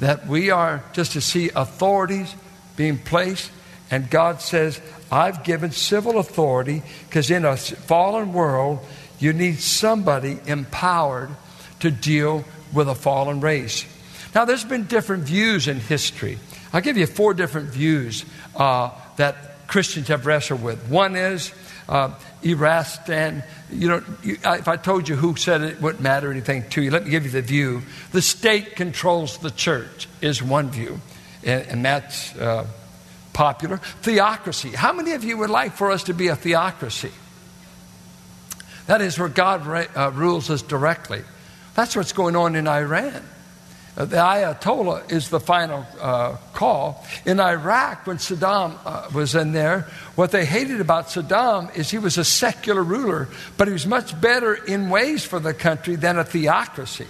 That 0.00 0.26
we 0.26 0.50
are 0.50 0.82
just 0.92 1.12
to 1.12 1.20
see 1.20 1.50
authorities 1.54 2.34
being 2.76 2.98
placed, 2.98 3.50
and 3.90 4.08
God 4.08 4.40
says, 4.40 4.80
I've 5.10 5.44
given 5.44 5.72
civil 5.72 6.18
authority 6.18 6.82
because 7.08 7.30
in 7.30 7.44
a 7.44 7.56
fallen 7.56 8.32
world, 8.32 8.80
you 9.18 9.32
need 9.32 9.60
somebody 9.60 10.38
empowered 10.46 11.30
to 11.80 11.90
deal 11.90 12.44
with 12.72 12.88
a 12.88 12.94
fallen 12.94 13.40
race. 13.40 13.84
Now, 14.34 14.46
there's 14.46 14.64
been 14.64 14.86
different 14.86 15.24
views 15.24 15.68
in 15.68 15.78
history. 15.78 16.38
I'll 16.72 16.80
give 16.80 16.96
you 16.96 17.06
four 17.06 17.34
different 17.34 17.68
views 17.68 18.24
uh, 18.56 18.90
that 19.16 19.68
Christians 19.68 20.08
have 20.08 20.24
wrestled 20.24 20.62
with. 20.62 20.88
One 20.88 21.16
is 21.16 21.52
uh, 21.88 22.14
Erastian. 22.42 23.42
You 23.70 23.88
know, 23.88 24.04
you, 24.22 24.38
if 24.44 24.68
I 24.68 24.76
told 24.76 25.08
you 25.08 25.16
who 25.16 25.36
said 25.36 25.62
it, 25.62 25.72
it 25.74 25.80
wouldn't 25.80 26.02
matter 26.02 26.30
anything 26.30 26.68
to 26.70 26.82
you. 26.82 26.90
Let 26.90 27.04
me 27.04 27.10
give 27.10 27.24
you 27.24 27.30
the 27.30 27.42
view. 27.42 27.82
The 28.12 28.22
state 28.22 28.76
controls 28.76 29.38
the 29.38 29.50
church 29.50 30.08
is 30.20 30.42
one 30.42 30.70
view, 30.70 31.00
and, 31.44 31.66
and 31.68 31.84
that's 31.84 32.34
uh, 32.36 32.66
popular. 33.32 33.78
Theocracy. 34.02 34.70
How 34.70 34.92
many 34.92 35.12
of 35.12 35.24
you 35.24 35.38
would 35.38 35.50
like 35.50 35.72
for 35.72 35.90
us 35.90 36.04
to 36.04 36.14
be 36.14 36.28
a 36.28 36.36
theocracy? 36.36 37.12
That 38.86 39.00
is 39.00 39.18
where 39.18 39.28
God 39.28 39.66
uh, 39.96 40.10
rules 40.12 40.50
us 40.50 40.62
directly. 40.62 41.22
That's 41.74 41.96
what's 41.96 42.12
going 42.12 42.36
on 42.36 42.56
in 42.56 42.68
Iran. 42.68 43.22
Uh, 43.94 44.06
the 44.06 44.16
Ayatollah 44.16 45.12
is 45.12 45.28
the 45.28 45.38
final 45.38 45.84
uh, 46.00 46.36
call. 46.54 47.04
In 47.26 47.38
Iraq, 47.40 48.06
when 48.06 48.16
Saddam 48.16 48.78
uh, 48.86 49.10
was 49.12 49.34
in 49.34 49.52
there, 49.52 49.86
what 50.14 50.30
they 50.30 50.46
hated 50.46 50.80
about 50.80 51.08
Saddam 51.08 51.74
is 51.76 51.90
he 51.90 51.98
was 51.98 52.16
a 52.16 52.24
secular 52.24 52.82
ruler, 52.82 53.28
but 53.58 53.68
he 53.68 53.72
was 53.72 53.86
much 53.86 54.18
better 54.18 54.54
in 54.54 54.88
ways 54.88 55.26
for 55.26 55.38
the 55.40 55.52
country 55.52 55.96
than 55.96 56.18
a 56.18 56.24
theocracy. 56.24 57.06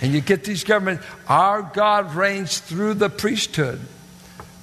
And 0.00 0.14
you 0.14 0.22
get 0.22 0.44
these 0.44 0.64
governments, 0.64 1.04
our 1.28 1.60
God 1.62 2.14
reigns 2.14 2.58
through 2.58 2.94
the 2.94 3.10
priesthood. 3.10 3.80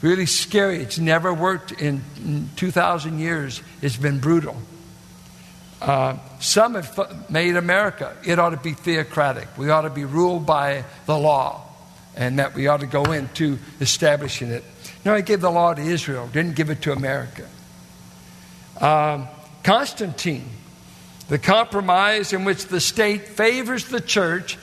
Really 0.02 0.26
scary. 0.26 0.78
It's 0.78 0.98
never 0.98 1.32
worked 1.32 1.72
in, 1.72 2.02
in 2.24 2.50
2,000 2.56 3.20
years, 3.20 3.62
it's 3.84 3.98
been 3.98 4.20
brutal. 4.20 4.58
Uh, 5.82 6.18
some 6.40 6.74
have 6.74 7.30
made 7.30 7.56
America, 7.56 8.16
it 8.26 8.40
ought 8.40 8.50
to 8.50 8.58
be 8.58 8.74
theocratic. 8.74 9.48
We 9.58 9.70
ought 9.70 9.82
to 9.82 9.90
be 9.90 10.06
ruled 10.06 10.46
by 10.46 10.86
the 11.06 11.18
law, 11.18 11.62
and 12.16 12.40
that 12.40 12.56
we 12.56 12.68
ought 12.68 12.80
to 12.80 12.88
go 12.88 13.04
into 13.12 13.60
establishing 13.80 14.50
it. 14.50 14.64
No, 15.06 15.16
he 15.16 15.22
gave 15.22 15.42
the 15.42 15.52
law 15.52 15.74
to 15.74 15.82
Israel, 15.82 16.28
didn't 16.28 16.56
give 16.56 16.70
it 16.70 16.82
to 16.84 16.92
America. 16.92 17.48
Um, 18.82 19.28
Constantine, 19.64 20.50
the 21.30 21.38
compromise 21.38 22.34
in 22.34 22.44
which 22.44 22.66
the 22.66 22.80
state 22.80 23.28
favors 23.28 23.86
the 23.86 24.02
church 24.02 24.58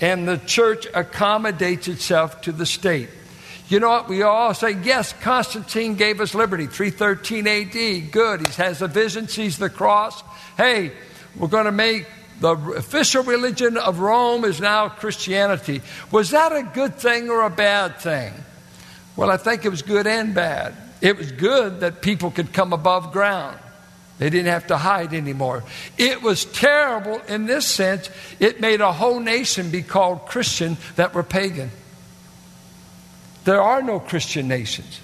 and 0.00 0.26
the 0.26 0.38
church 0.38 0.86
accommodates 0.94 1.88
itself 1.88 2.42
to 2.42 2.52
the 2.52 2.66
state. 2.66 3.10
You 3.70 3.78
know 3.78 3.88
what? 3.88 4.08
We 4.08 4.22
all 4.22 4.52
say, 4.52 4.72
yes, 4.82 5.12
Constantine 5.12 5.94
gave 5.94 6.20
us 6.20 6.34
liberty, 6.34 6.66
313 6.66 7.46
AD. 7.46 8.10
Good. 8.10 8.48
He 8.48 8.52
has 8.54 8.82
a 8.82 8.88
vision, 8.88 9.28
sees 9.28 9.58
the 9.58 9.70
cross. 9.70 10.22
Hey, 10.56 10.90
we're 11.36 11.46
going 11.46 11.66
to 11.66 11.72
make 11.72 12.06
the 12.40 12.56
official 12.56 13.22
religion 13.22 13.76
of 13.76 14.00
Rome 14.00 14.44
is 14.44 14.60
now 14.60 14.88
Christianity. 14.88 15.82
Was 16.10 16.30
that 16.30 16.52
a 16.52 16.64
good 16.64 16.96
thing 16.96 17.30
or 17.30 17.42
a 17.42 17.50
bad 17.50 17.98
thing? 17.98 18.32
Well, 19.14 19.30
I 19.30 19.36
think 19.36 19.64
it 19.64 19.68
was 19.68 19.82
good 19.82 20.08
and 20.08 20.34
bad. 20.34 20.74
It 21.00 21.16
was 21.16 21.30
good 21.30 21.80
that 21.80 22.02
people 22.02 22.32
could 22.32 22.52
come 22.52 22.72
above 22.72 23.12
ground. 23.12 23.56
They 24.18 24.30
didn't 24.30 24.50
have 24.50 24.66
to 24.66 24.76
hide 24.76 25.14
anymore. 25.14 25.62
It 25.96 26.22
was 26.22 26.44
terrible 26.44 27.20
in 27.28 27.46
this 27.46 27.66
sense. 27.66 28.10
It 28.40 28.60
made 28.60 28.80
a 28.80 28.92
whole 28.92 29.20
nation 29.20 29.70
be 29.70 29.82
called 29.82 30.26
Christian 30.26 30.76
that 30.96 31.14
were 31.14 31.22
pagan. 31.22 31.70
There 33.44 33.60
are 33.60 33.82
no 33.82 34.00
Christian 34.00 34.48
nations. 34.48 35.00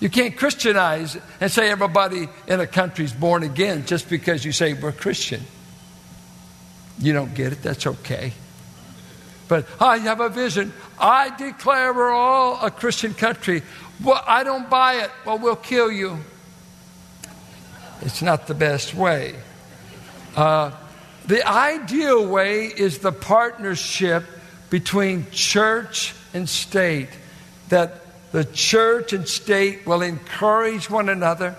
You 0.00 0.08
can't 0.08 0.36
Christianize 0.36 1.18
and 1.40 1.52
say 1.52 1.70
everybody 1.70 2.28
in 2.46 2.60
a 2.60 2.66
country 2.66 3.04
is 3.04 3.12
born 3.12 3.42
again 3.42 3.84
just 3.84 4.08
because 4.08 4.44
you 4.44 4.52
say 4.52 4.72
we're 4.72 4.92
Christian. 4.92 5.42
You 6.98 7.12
don't 7.12 7.34
get 7.34 7.52
it, 7.52 7.62
that's 7.62 7.86
okay. 7.86 8.32
But 9.46 9.66
I 9.80 9.98
have 9.98 10.20
a 10.20 10.28
vision. 10.28 10.72
I 10.98 11.36
declare 11.36 11.92
we're 11.92 12.12
all 12.12 12.64
a 12.64 12.70
Christian 12.70 13.14
country. 13.14 13.62
Well, 14.02 14.22
I 14.26 14.42
don't 14.42 14.70
buy 14.70 14.94
it. 15.02 15.10
Well, 15.26 15.38
we'll 15.38 15.56
kill 15.56 15.90
you. 15.92 16.18
It's 18.00 18.22
not 18.22 18.46
the 18.46 18.54
best 18.54 18.94
way. 18.94 19.34
Uh, 20.34 20.70
the 21.26 21.46
ideal 21.46 22.26
way 22.26 22.66
is 22.66 23.00
the 23.00 23.12
partnership 23.12 24.24
between 24.70 25.30
church 25.30 26.14
and 26.32 26.48
state, 26.48 27.08
that 27.68 28.00
the 28.32 28.44
church 28.44 29.12
and 29.12 29.26
state 29.26 29.86
will 29.86 30.02
encourage 30.02 30.88
one 30.88 31.08
another, 31.08 31.56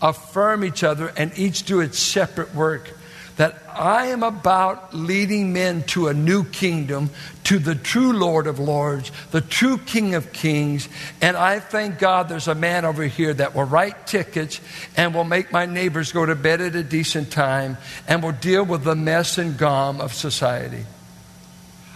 affirm 0.00 0.64
each 0.64 0.84
other, 0.84 1.12
and 1.16 1.36
each 1.36 1.64
do 1.64 1.80
its 1.80 1.98
separate 1.98 2.54
work. 2.54 2.90
That 3.36 3.60
I 3.68 4.08
am 4.08 4.22
about 4.22 4.94
leading 4.94 5.52
men 5.52 5.84
to 5.84 6.08
a 6.08 6.14
new 6.14 6.44
kingdom, 6.44 7.10
to 7.44 7.58
the 7.58 7.74
true 7.74 8.12
Lord 8.12 8.46
of 8.46 8.58
Lords, 8.58 9.10
the 9.30 9.40
true 9.40 9.78
King 9.78 10.14
of 10.14 10.32
Kings. 10.32 10.88
And 11.20 11.36
I 11.36 11.58
thank 11.58 11.98
God 11.98 12.28
there's 12.28 12.46
a 12.46 12.54
man 12.54 12.84
over 12.84 13.04
here 13.04 13.32
that 13.34 13.54
will 13.54 13.64
write 13.64 14.06
tickets 14.06 14.60
and 14.96 15.14
will 15.14 15.24
make 15.24 15.50
my 15.50 15.66
neighbors 15.66 16.12
go 16.12 16.26
to 16.26 16.34
bed 16.36 16.60
at 16.60 16.76
a 16.76 16.82
decent 16.82 17.32
time 17.32 17.78
and 18.06 18.22
will 18.22 18.32
deal 18.32 18.64
with 18.64 18.84
the 18.84 18.94
mess 18.94 19.38
and 19.38 19.56
gum 19.56 20.00
of 20.00 20.12
society. 20.12 20.84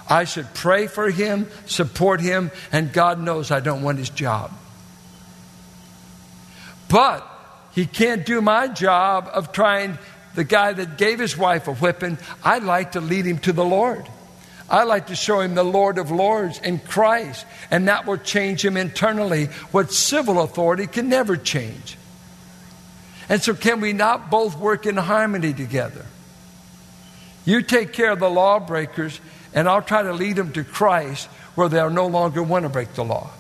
I 0.09 0.25
should 0.25 0.53
pray 0.55 0.87
for 0.87 1.11
him, 1.11 1.49
support 1.66 2.21
him, 2.21 2.51
and 2.73 2.92
God 2.92 3.21
knows 3.21 3.51
I 3.51 3.61
don't 3.61 3.83
want 3.83 3.99
his 3.99 4.11
job. 4.11 4.53
But 6.88 7.27
he 7.73 7.87
can't 7.87 8.25
do 8.25 8.40
my 8.40 8.69
job 8.69 9.29
of 9.33 9.53
trying 9.53 9.99
the 10.35 10.45
guy 10.45 10.73
that 10.73 10.99
gave 10.99 11.19
his 11.19 11.37
wife 11.37 11.66
a 11.66 11.75
whipping. 11.75 12.19
I'd 12.45 12.62
like 12.62 12.92
to 12.92 13.01
lead 13.01 13.25
him 13.25 13.38
to 13.40 13.53
the 13.53 13.64
Lord. 13.64 14.07
I 14.69 14.85
like 14.85 15.09
to 15.09 15.16
show 15.16 15.40
him 15.40 15.55
the 15.55 15.64
Lord 15.64 15.99
of 15.99 16.11
Lords 16.11 16.59
in 16.61 16.79
Christ, 16.79 17.47
and 17.71 17.88
that 17.88 18.07
will 18.07 18.16
change 18.16 18.64
him 18.64 18.77
internally, 18.77 19.47
what 19.71 19.92
civil 19.92 20.40
authority 20.42 20.87
can 20.87 21.09
never 21.09 21.37
change. 21.37 21.97
And 23.29 23.42
so, 23.42 23.55
can 23.55 23.81
we 23.81 23.92
not 23.92 24.31
both 24.31 24.57
work 24.57 24.87
in 24.87 24.97
harmony 24.97 25.53
together? 25.53 26.07
You 27.45 27.62
take 27.62 27.92
care 27.92 28.11
of 28.11 28.19
the 28.19 28.31
lawbreakers, 28.31 29.21
and 29.57 29.69
I'll 29.69 29.83
try 29.83 30.03
to 30.03 30.12
lead 30.12 30.37
them 30.37 30.53
to 30.53 30.62
Christ 30.62 31.27
where 31.57 31.69
they'll 31.69 31.90
no 31.90 32.07
longer 32.07 32.42
want 32.42 32.64
to 32.64 32.69
break 32.69 32.95
the 32.95 33.03
law. 33.03 33.31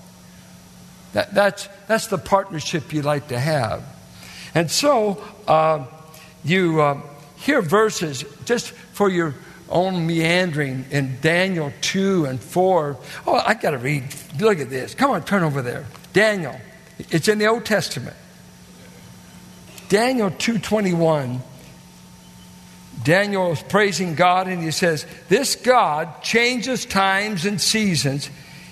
That, 1.12 1.32
that's, 1.34 1.68
that's 1.86 2.08
the 2.08 2.18
partnership 2.18 2.92
you 2.92 3.02
like 3.02 3.28
to 3.28 3.38
have. 3.38 3.84
And 4.54 4.70
so 4.70 5.22
uh, 5.46 5.86
you 6.42 6.80
uh, 6.80 7.00
hear 7.36 7.62
verses 7.62 8.24
just 8.46 8.70
for 8.70 9.10
your 9.10 9.34
own 9.68 10.06
meandering 10.06 10.86
in 10.90 11.18
Daniel 11.20 11.72
2 11.82 12.24
and 12.24 12.40
4. 12.40 12.96
Oh, 13.26 13.34
I 13.34 13.54
got 13.54 13.70
to 13.70 13.78
read. 13.78 14.04
Look 14.40 14.58
at 14.58 14.70
this. 14.70 14.94
Come 14.94 15.10
on, 15.10 15.24
turn 15.24 15.42
over 15.42 15.62
there. 15.62 15.84
Daniel. 16.12 16.58
It's 17.10 17.28
in 17.28 17.38
the 17.38 17.46
Old 17.46 17.66
Testament. 17.66 18.16
Daniel 19.88 20.30
2:21 20.30 21.40
Daniel 23.06 23.52
is 23.52 23.62
praising 23.62 24.16
God 24.16 24.48
and 24.48 24.60
he 24.60 24.72
says, 24.72 25.06
This 25.28 25.54
God 25.54 26.22
changes 26.22 26.84
times 26.84 27.46
and 27.46 27.60
seasons. 27.60 28.28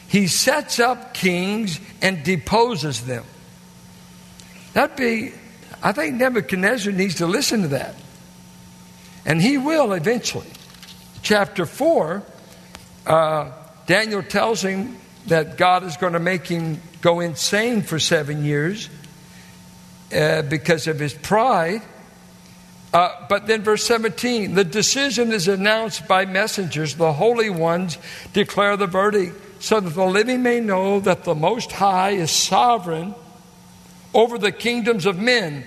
He 0.08 0.26
sets 0.26 0.80
up 0.80 1.14
kings 1.14 1.78
and 2.02 2.24
deposes 2.24 3.06
them. 3.06 3.22
That'd 4.72 4.96
be, 4.96 5.34
I 5.80 5.92
think 5.92 6.16
Nebuchadnezzar 6.16 6.92
needs 6.92 7.14
to 7.16 7.28
listen 7.28 7.62
to 7.62 7.68
that. 7.68 7.94
And 9.24 9.40
he 9.40 9.56
will 9.56 9.92
eventually. 9.92 10.50
Chapter 11.22 11.64
4, 11.64 12.24
uh, 13.06 13.52
Daniel 13.86 14.24
tells 14.24 14.62
him 14.62 14.96
that 15.28 15.56
God 15.56 15.84
is 15.84 15.96
going 15.96 16.14
to 16.14 16.18
make 16.18 16.48
him 16.48 16.82
go 17.02 17.20
insane 17.20 17.82
for 17.82 18.00
seven 18.00 18.44
years 18.44 18.90
uh, 20.12 20.42
because 20.42 20.88
of 20.88 20.98
his 20.98 21.14
pride. 21.14 21.82
Uh, 22.94 23.26
but 23.28 23.48
then, 23.48 23.60
verse 23.60 23.84
17 23.84 24.54
the 24.54 24.62
decision 24.62 25.32
is 25.32 25.48
announced 25.48 26.06
by 26.06 26.24
messengers. 26.24 26.94
The 26.94 27.12
holy 27.12 27.50
ones 27.50 27.98
declare 28.32 28.76
the 28.76 28.86
verdict 28.86 29.62
so 29.62 29.80
that 29.80 29.90
the 29.90 30.04
living 30.04 30.44
may 30.44 30.60
know 30.60 31.00
that 31.00 31.24
the 31.24 31.34
Most 31.34 31.72
High 31.72 32.10
is 32.10 32.30
sovereign 32.30 33.14
over 34.14 34.38
the 34.38 34.52
kingdoms 34.52 35.06
of 35.06 35.18
men. 35.18 35.64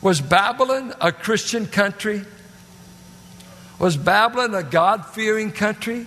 Was 0.00 0.20
Babylon 0.20 0.94
a 1.00 1.10
Christian 1.10 1.66
country? 1.66 2.22
Was 3.80 3.96
Babylon 3.96 4.54
a 4.54 4.62
God 4.62 5.06
fearing 5.06 5.50
country? 5.50 6.06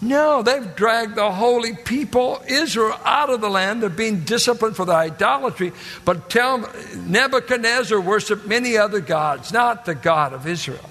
No, 0.00 0.42
they've 0.42 0.76
dragged 0.76 1.16
the 1.16 1.30
holy 1.32 1.74
people, 1.74 2.40
Israel, 2.46 2.98
out 3.04 3.30
of 3.30 3.40
the 3.40 3.50
land. 3.50 3.82
They're 3.82 3.90
being 3.90 4.20
disciplined 4.20 4.76
for 4.76 4.84
their 4.84 4.96
idolatry. 4.96 5.72
But 6.04 6.30
tell 6.30 6.70
Nebuchadnezzar 6.94 8.00
worshiped 8.00 8.46
many 8.46 8.76
other 8.76 9.00
gods, 9.00 9.52
not 9.52 9.86
the 9.86 9.96
God 9.96 10.32
of 10.32 10.46
Israel. 10.46 10.88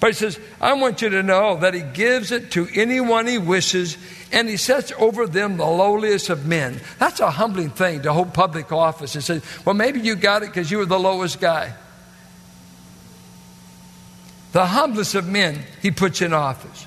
But 0.00 0.08
he 0.08 0.14
says, 0.14 0.38
I 0.60 0.74
want 0.74 1.02
you 1.02 1.10
to 1.10 1.22
know 1.22 1.58
that 1.58 1.74
he 1.74 1.82
gives 1.82 2.32
it 2.32 2.52
to 2.52 2.68
anyone 2.72 3.26
he 3.26 3.36
wishes, 3.36 3.98
and 4.32 4.48
he 4.48 4.56
sets 4.56 4.92
over 4.96 5.26
them 5.26 5.56
the 5.56 5.66
lowliest 5.66 6.30
of 6.30 6.46
men. 6.46 6.80
That's 6.98 7.20
a 7.20 7.30
humbling 7.30 7.70
thing 7.70 8.02
to 8.02 8.12
hold 8.12 8.32
public 8.32 8.72
office 8.72 9.14
and 9.14 9.24
say, 9.24 9.42
well, 9.64 9.74
maybe 9.74 10.00
you 10.00 10.14
got 10.14 10.42
it 10.42 10.46
because 10.46 10.70
you 10.70 10.78
were 10.78 10.86
the 10.86 10.98
lowest 10.98 11.40
guy. 11.40 11.74
The 14.52 14.64
humblest 14.64 15.14
of 15.14 15.28
men 15.28 15.58
he 15.82 15.90
puts 15.90 16.22
in 16.22 16.32
office. 16.32 16.86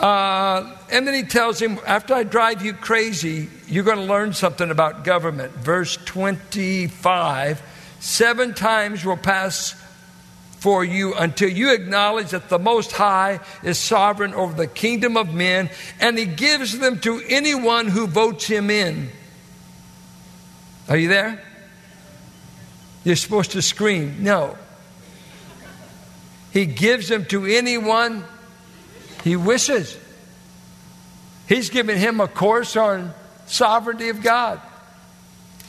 Uh, 0.00 0.74
and 0.90 1.06
then 1.06 1.14
he 1.14 1.22
tells 1.22 1.60
him, 1.60 1.78
After 1.86 2.14
I 2.14 2.22
drive 2.22 2.64
you 2.64 2.72
crazy, 2.72 3.48
you're 3.68 3.84
going 3.84 3.98
to 3.98 4.04
learn 4.04 4.32
something 4.32 4.70
about 4.70 5.04
government. 5.04 5.52
Verse 5.52 5.96
25 5.98 7.62
Seven 8.00 8.54
times 8.54 9.04
will 9.04 9.18
pass 9.18 9.74
for 10.56 10.82
you 10.82 11.14
until 11.14 11.50
you 11.50 11.74
acknowledge 11.74 12.30
that 12.30 12.48
the 12.48 12.58
Most 12.58 12.92
High 12.92 13.40
is 13.62 13.78
sovereign 13.78 14.32
over 14.32 14.54
the 14.54 14.66
kingdom 14.66 15.18
of 15.18 15.34
men, 15.34 15.68
and 16.00 16.18
he 16.18 16.24
gives 16.24 16.78
them 16.78 16.98
to 17.00 17.22
anyone 17.28 17.86
who 17.86 18.06
votes 18.06 18.46
him 18.46 18.70
in. 18.70 19.10
Are 20.88 20.96
you 20.96 21.08
there? 21.08 21.42
You're 23.04 23.16
supposed 23.16 23.52
to 23.52 23.62
scream, 23.62 24.16
No. 24.20 24.56
He 26.52 26.66
gives 26.66 27.08
them 27.08 27.26
to 27.26 27.44
anyone 27.44 28.24
he 29.22 29.36
wishes. 29.36 29.96
He's 31.48 31.70
given 31.70 31.98
him 31.98 32.20
a 32.20 32.28
course 32.28 32.76
on 32.76 33.12
sovereignty 33.46 34.08
of 34.08 34.22
God 34.22 34.60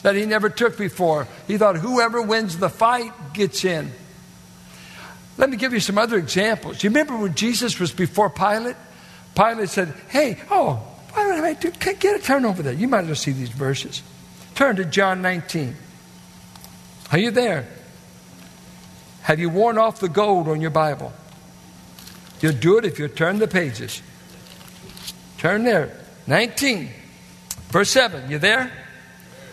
that 0.02 0.14
he 0.14 0.26
never 0.26 0.50
took 0.50 0.78
before. 0.78 1.26
He 1.46 1.58
thought 1.58 1.76
whoever 1.76 2.22
wins 2.22 2.58
the 2.58 2.68
fight 2.68 3.12
gets 3.32 3.64
in. 3.64 3.92
Let 5.38 5.50
me 5.50 5.56
give 5.56 5.72
you 5.72 5.80
some 5.80 5.98
other 5.98 6.18
examples. 6.18 6.82
You 6.82 6.90
remember 6.90 7.16
when 7.16 7.34
Jesus 7.34 7.80
was 7.80 7.92
before 7.92 8.30
Pilate? 8.30 8.76
Pilate 9.34 9.68
said, 9.70 9.94
Hey, 10.08 10.38
oh, 10.50 10.74
why 11.12 11.26
would 11.26 11.44
I 11.44 11.54
do? 11.54 11.70
Get 11.70 12.20
a 12.20 12.22
turn 12.22 12.44
over 12.44 12.62
there. 12.62 12.72
You 12.72 12.88
might 12.88 13.00
as 13.00 13.06
well 13.06 13.14
see 13.16 13.32
these 13.32 13.48
verses. 13.48 14.02
Turn 14.54 14.76
to 14.76 14.84
John 14.84 15.22
19. 15.22 15.74
Are 17.10 17.18
you 17.18 17.30
there? 17.30 17.66
Have 19.22 19.38
you 19.38 19.48
worn 19.50 19.78
off 19.78 20.00
the 20.00 20.08
gold 20.08 20.48
on 20.48 20.60
your 20.60 20.70
Bible? 20.70 21.12
You'll 22.42 22.52
do 22.52 22.76
it 22.76 22.84
if 22.84 22.98
you 22.98 23.08
turn 23.08 23.38
the 23.38 23.48
pages. 23.48 24.02
Turn 25.38 25.64
there. 25.64 25.96
19, 26.26 26.90
verse 27.68 27.90
7. 27.90 28.30
You 28.30 28.38
there? 28.38 28.70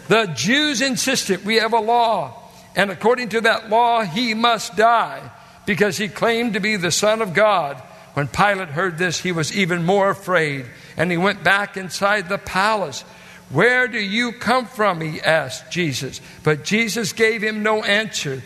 The 0.07 0.25
Jews 0.35 0.81
insisted 0.81 1.45
we 1.45 1.57
have 1.57 1.73
a 1.73 1.79
law, 1.79 2.49
and 2.75 2.89
according 2.89 3.29
to 3.29 3.41
that 3.41 3.69
law, 3.69 4.01
he 4.01 4.33
must 4.33 4.75
die 4.75 5.31
because 5.67 5.97
he 5.97 6.07
claimed 6.07 6.53
to 6.53 6.59
be 6.59 6.75
the 6.77 6.91
Son 6.91 7.21
of 7.21 7.35
God. 7.35 7.77
When 8.15 8.27
Pilate 8.27 8.69
heard 8.69 8.97
this, 8.97 9.19
he 9.19 9.31
was 9.31 9.55
even 9.55 9.85
more 9.85 10.09
afraid, 10.09 10.65
and 10.97 11.11
he 11.11 11.17
went 11.17 11.43
back 11.43 11.77
inside 11.77 12.27
the 12.27 12.39
palace. 12.39 13.01
Where 13.49 13.87
do 13.87 13.99
you 13.99 14.31
come 14.31 14.65
from? 14.65 14.99
He 14.99 15.21
asked 15.21 15.71
Jesus. 15.71 16.21
But 16.43 16.63
Jesus 16.63 17.13
gave 17.13 17.43
him 17.43 17.61
no 17.61 17.83
answer. 17.83 18.41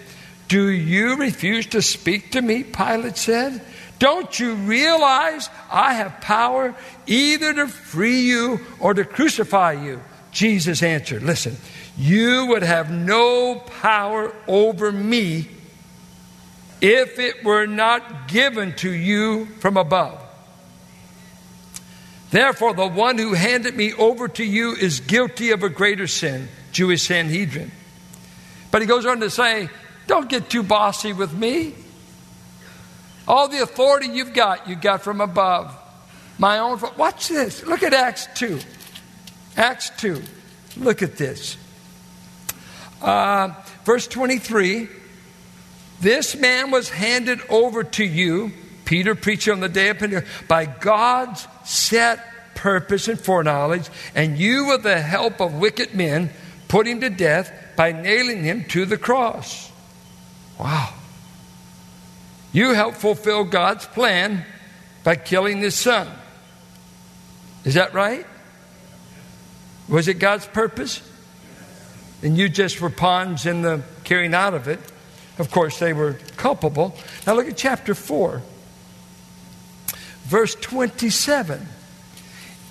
Do 0.49 0.67
you 0.67 1.15
refuse 1.15 1.65
to 1.67 1.81
speak 1.81 2.31
to 2.31 2.41
me? 2.41 2.63
Pilate 2.63 3.17
said. 3.17 3.61
Don't 3.99 4.39
you 4.39 4.55
realize 4.55 5.49
I 5.71 5.93
have 5.93 6.19
power 6.21 6.75
either 7.07 7.53
to 7.53 7.67
free 7.67 8.21
you 8.21 8.59
or 8.79 8.93
to 8.93 9.05
crucify 9.05 9.73
you? 9.73 10.01
Jesus 10.31 10.83
answered, 10.83 11.23
Listen, 11.23 11.55
you 11.97 12.47
would 12.47 12.63
have 12.63 12.91
no 12.91 13.55
power 13.55 14.35
over 14.47 14.91
me 14.91 15.47
if 16.81 17.19
it 17.19 17.43
were 17.43 17.65
not 17.65 18.27
given 18.27 18.75
to 18.75 18.91
you 18.91 19.45
from 19.59 19.77
above. 19.77 20.19
Therefore, 22.31 22.73
the 22.73 22.87
one 22.87 23.19
who 23.19 23.33
handed 23.33 23.75
me 23.75 23.93
over 23.93 24.27
to 24.27 24.43
you 24.43 24.73
is 24.73 24.99
guilty 25.01 25.51
of 25.51 25.61
a 25.61 25.69
greater 25.69 26.07
sin, 26.07 26.49
Jewish 26.71 27.03
Sanhedrin. 27.03 27.71
But 28.71 28.81
he 28.81 28.87
goes 28.87 29.05
on 29.05 29.19
to 29.19 29.29
say, 29.29 29.69
Don't 30.07 30.27
get 30.27 30.49
too 30.49 30.63
bossy 30.63 31.13
with 31.13 31.31
me. 31.31 31.75
All 33.27 33.47
the 33.47 33.61
authority 33.61 34.07
you've 34.07 34.33
got, 34.33 34.67
you 34.67 34.75
got 34.75 35.01
from 35.01 35.21
above. 35.21 35.75
My 36.37 36.59
own. 36.59 36.79
Watch 36.97 37.29
this. 37.29 37.65
Look 37.65 37.83
at 37.83 37.93
Acts 37.93 38.27
2. 38.35 38.59
Acts 39.55 39.91
2. 39.97 40.21
Look 40.77 41.01
at 41.01 41.17
this. 41.17 41.57
Uh, 43.01 43.53
verse 43.83 44.07
23 44.07 44.87
This 46.01 46.35
man 46.35 46.71
was 46.71 46.89
handed 46.89 47.41
over 47.49 47.83
to 47.83 48.03
you, 48.03 48.51
Peter 48.85 49.15
preaching 49.15 49.53
on 49.53 49.59
the 49.59 49.69
day 49.69 49.89
of 49.89 49.99
Pentecost, 49.99 50.47
by 50.47 50.65
God's 50.65 51.47
set 51.63 52.25
purpose 52.55 53.07
and 53.07 53.19
foreknowledge, 53.19 53.89
and 54.15 54.37
you, 54.37 54.67
with 54.67 54.83
the 54.83 55.01
help 55.01 55.41
of 55.41 55.53
wicked 55.53 55.93
men, 55.93 56.29
put 56.67 56.87
him 56.87 57.01
to 57.01 57.09
death 57.09 57.51
by 57.75 57.91
nailing 57.91 58.43
him 58.43 58.65
to 58.65 58.85
the 58.85 58.97
cross. 58.97 59.71
Wow. 60.59 60.93
You 62.53 62.73
helped 62.73 62.97
fulfill 62.97 63.43
God's 63.43 63.85
plan 63.87 64.45
by 65.03 65.15
killing 65.15 65.57
his 65.57 65.75
son. 65.75 66.07
Is 67.65 67.73
that 67.73 67.93
right? 67.93 68.25
Was 69.89 70.07
it 70.07 70.19
God's 70.19 70.45
purpose? 70.45 71.01
And 72.21 72.37
you 72.37 72.47
just 72.47 72.79
were 72.79 72.89
pawns 72.89 73.45
in 73.45 73.63
the 73.63 73.81
carrying 74.03 74.33
out 74.33 74.53
of 74.53 74.67
it. 74.67 74.79
Of 75.39 75.49
course, 75.49 75.79
they 75.79 75.93
were 75.93 76.13
culpable. 76.37 76.95
Now 77.25 77.33
look 77.33 77.47
at 77.47 77.57
chapter 77.57 77.95
4, 77.95 78.41
verse 80.25 80.55
27. 80.55 81.67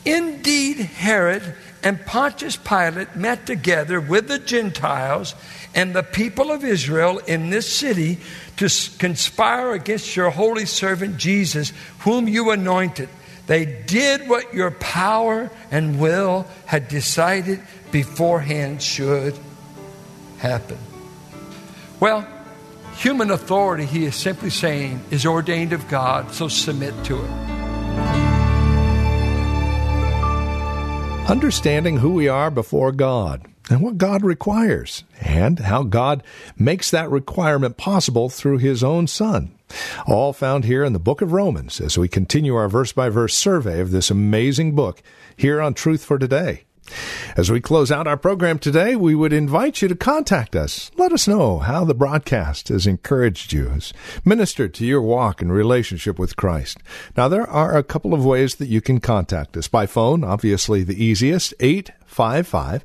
Indeed, 0.05 0.79
Herod 0.79 1.55
and 1.83 2.05
Pontius 2.07 2.57
Pilate 2.57 3.17
met 3.17 3.47
together 3.47 4.01
with 4.01 4.29
the 4.29 4.39
Gentiles 4.39 5.35
and 5.75 5.95
the 5.95 6.03
people 6.03 6.51
of 6.51 6.65
Israel 6.65 7.19
in 7.19 7.51
this 7.51 7.71
city 7.73 8.19
to 8.57 8.69
conspire 8.99 9.73
against 9.73 10.15
your 10.15 10.31
holy 10.31 10.67
servant 10.67 11.17
Jesus, 11.17 11.73
whom 12.01 12.29
you 12.29 12.51
anointed. 12.51 13.09
They 13.47 13.65
did 13.65 14.29
what 14.29 14.55
your 14.55 14.71
power 14.71 15.51
and 15.71 15.99
will 16.01 16.47
had 16.67 16.89
decided 16.89 17.61
beforehand 17.91 18.83
should 18.83 19.39
happen. 20.39 20.79
Well, 21.99 22.27
human 22.97 23.31
authority, 23.31 23.85
he 23.85 24.05
is 24.05 24.15
simply 24.15 24.51
saying, 24.51 25.03
is 25.11 25.27
ordained 25.27 25.73
of 25.73 25.89
God, 25.89 26.33
so 26.33 26.49
submit 26.49 26.95
to 27.05 27.23
it. 27.23 27.31
Understanding 31.29 31.97
who 31.97 32.11
we 32.11 32.29
are 32.29 32.51
before 32.51 32.93
God 32.93 33.47
and 33.71 33.83
what 33.83 33.99
God 33.99 34.23
requires, 34.25 35.05
and 35.21 35.59
how 35.61 35.83
God 35.83 36.23
makes 36.57 36.91
that 36.91 37.11
requirement 37.11 37.77
possible 37.77 38.29
through 38.29 38.59
His 38.59 38.83
own 38.83 39.07
Son. 39.07 39.55
All 40.07 40.33
found 40.33 40.65
here 40.65 40.85
in 40.85 40.93
the 40.93 40.99
book 40.99 41.23
of 41.23 41.33
Romans 41.33 41.81
as 41.81 41.97
we 41.97 42.09
continue 42.09 42.55
our 42.55 42.69
verse 42.69 42.93
by 42.93 43.09
verse 43.09 43.35
survey 43.35 43.81
of 43.81 43.91
this 43.91 44.11
amazing 44.11 44.75
book 44.75 45.03
here 45.37 45.61
on 45.61 45.75
Truth 45.75 46.05
for 46.05 46.19
Today. 46.19 46.65
As 47.37 47.51
we 47.51 47.61
close 47.61 47.91
out 47.91 48.07
our 48.07 48.17
program 48.17 48.59
today, 48.59 48.97
we 48.97 49.15
would 49.15 49.33
invite 49.33 49.81
you 49.81 49.89
to 49.89 49.95
contact 49.95 50.55
us. 50.55 50.91
Let 50.97 51.13
us 51.13 51.29
know 51.29 51.59
how 51.59 51.85
the 51.85 51.95
broadcast 51.95 52.69
has 52.69 52.87
encouraged 52.87 53.53
you, 53.53 53.69
has 53.69 53.95
ministered 54.25 54.75
to 54.75 54.85
your 54.85 55.01
walk 55.01 55.41
and 55.41 55.53
relationship 55.53 56.19
with 56.19 56.37
Christ. 56.37 56.79
Now, 57.17 57.29
there 57.29 57.49
are 57.49 57.77
a 57.77 57.85
couple 57.85 58.13
of 58.13 58.25
ways 58.25 58.57
that 58.57 58.69
you 58.69 58.81
can 58.81 59.01
contact 59.01 59.57
us. 59.57 59.69
By 59.69 59.87
phone, 59.87 60.25
obviously 60.25 60.83
the 60.83 61.03
easiest, 61.03 61.55
855 61.61 62.85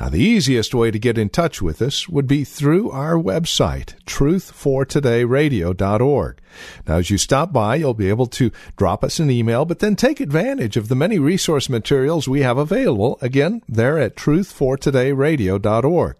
Now, 0.00 0.08
the 0.08 0.20
easiest 0.20 0.74
way 0.74 0.90
to 0.90 0.98
get 0.98 1.18
in 1.18 1.28
touch 1.28 1.62
with 1.62 1.80
us 1.80 2.08
would 2.08 2.26
be 2.26 2.42
through 2.44 2.90
our 2.90 3.14
website, 3.14 3.94
truthfortodayradio.org. 4.04 6.40
Now, 6.86 6.96
as 6.96 7.10
you 7.10 7.18
stop 7.18 7.52
by, 7.52 7.76
you'll 7.76 7.94
be 7.94 8.08
able 8.08 8.26
to 8.26 8.50
drop 8.76 9.04
us 9.04 9.18
an 9.18 9.30
email, 9.30 9.64
but 9.64 9.80
then 9.80 9.96
take 9.96 10.20
advantage 10.20 10.76
of 10.76 10.88
the 10.88 10.94
many 10.94 11.18
resource 11.18 11.68
materials 11.68 12.28
we 12.28 12.42
have 12.42 12.58
available, 12.58 13.18
again, 13.20 13.62
there 13.68 13.98
at 13.98 14.14
truthfortodayradio.org. 14.16 16.16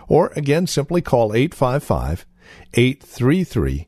or 0.07 0.27
again, 0.35 0.67
simply 0.67 1.01
call 1.01 1.33
855 1.33 2.27
833 2.75 3.87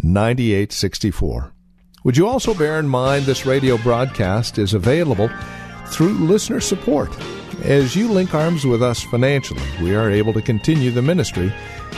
9864. 0.00 1.52
Would 2.04 2.16
you 2.16 2.28
also 2.28 2.54
bear 2.54 2.78
in 2.78 2.88
mind 2.88 3.24
this 3.24 3.44
radio 3.44 3.76
broadcast 3.78 4.58
is 4.58 4.72
available 4.72 5.28
through 5.88 6.12
listener 6.12 6.60
support? 6.60 7.10
As 7.64 7.96
you 7.96 8.06
link 8.06 8.32
arms 8.32 8.64
with 8.64 8.80
us 8.80 9.02
financially, 9.02 9.60
we 9.82 9.96
are 9.96 10.08
able 10.08 10.32
to 10.34 10.42
continue 10.42 10.92
the 10.92 11.02
ministry 11.02 11.52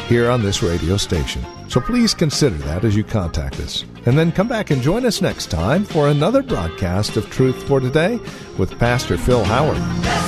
here 0.06 0.30
on 0.30 0.42
this 0.42 0.62
radio 0.62 0.96
station. 0.96 1.44
So 1.68 1.80
please 1.80 2.14
consider 2.14 2.56
that 2.56 2.84
as 2.84 2.96
you 2.96 3.04
contact 3.04 3.60
us. 3.60 3.84
And 4.06 4.18
then 4.18 4.32
come 4.32 4.48
back 4.48 4.70
and 4.70 4.80
join 4.80 5.04
us 5.04 5.20
next 5.20 5.50
time 5.50 5.84
for 5.84 6.08
another 6.08 6.42
broadcast 6.42 7.16
of 7.16 7.30
Truth 7.30 7.62
for 7.64 7.78
Today 7.78 8.18
with 8.56 8.78
Pastor 8.78 9.18
Phil 9.18 9.44
Howard. 9.44 10.27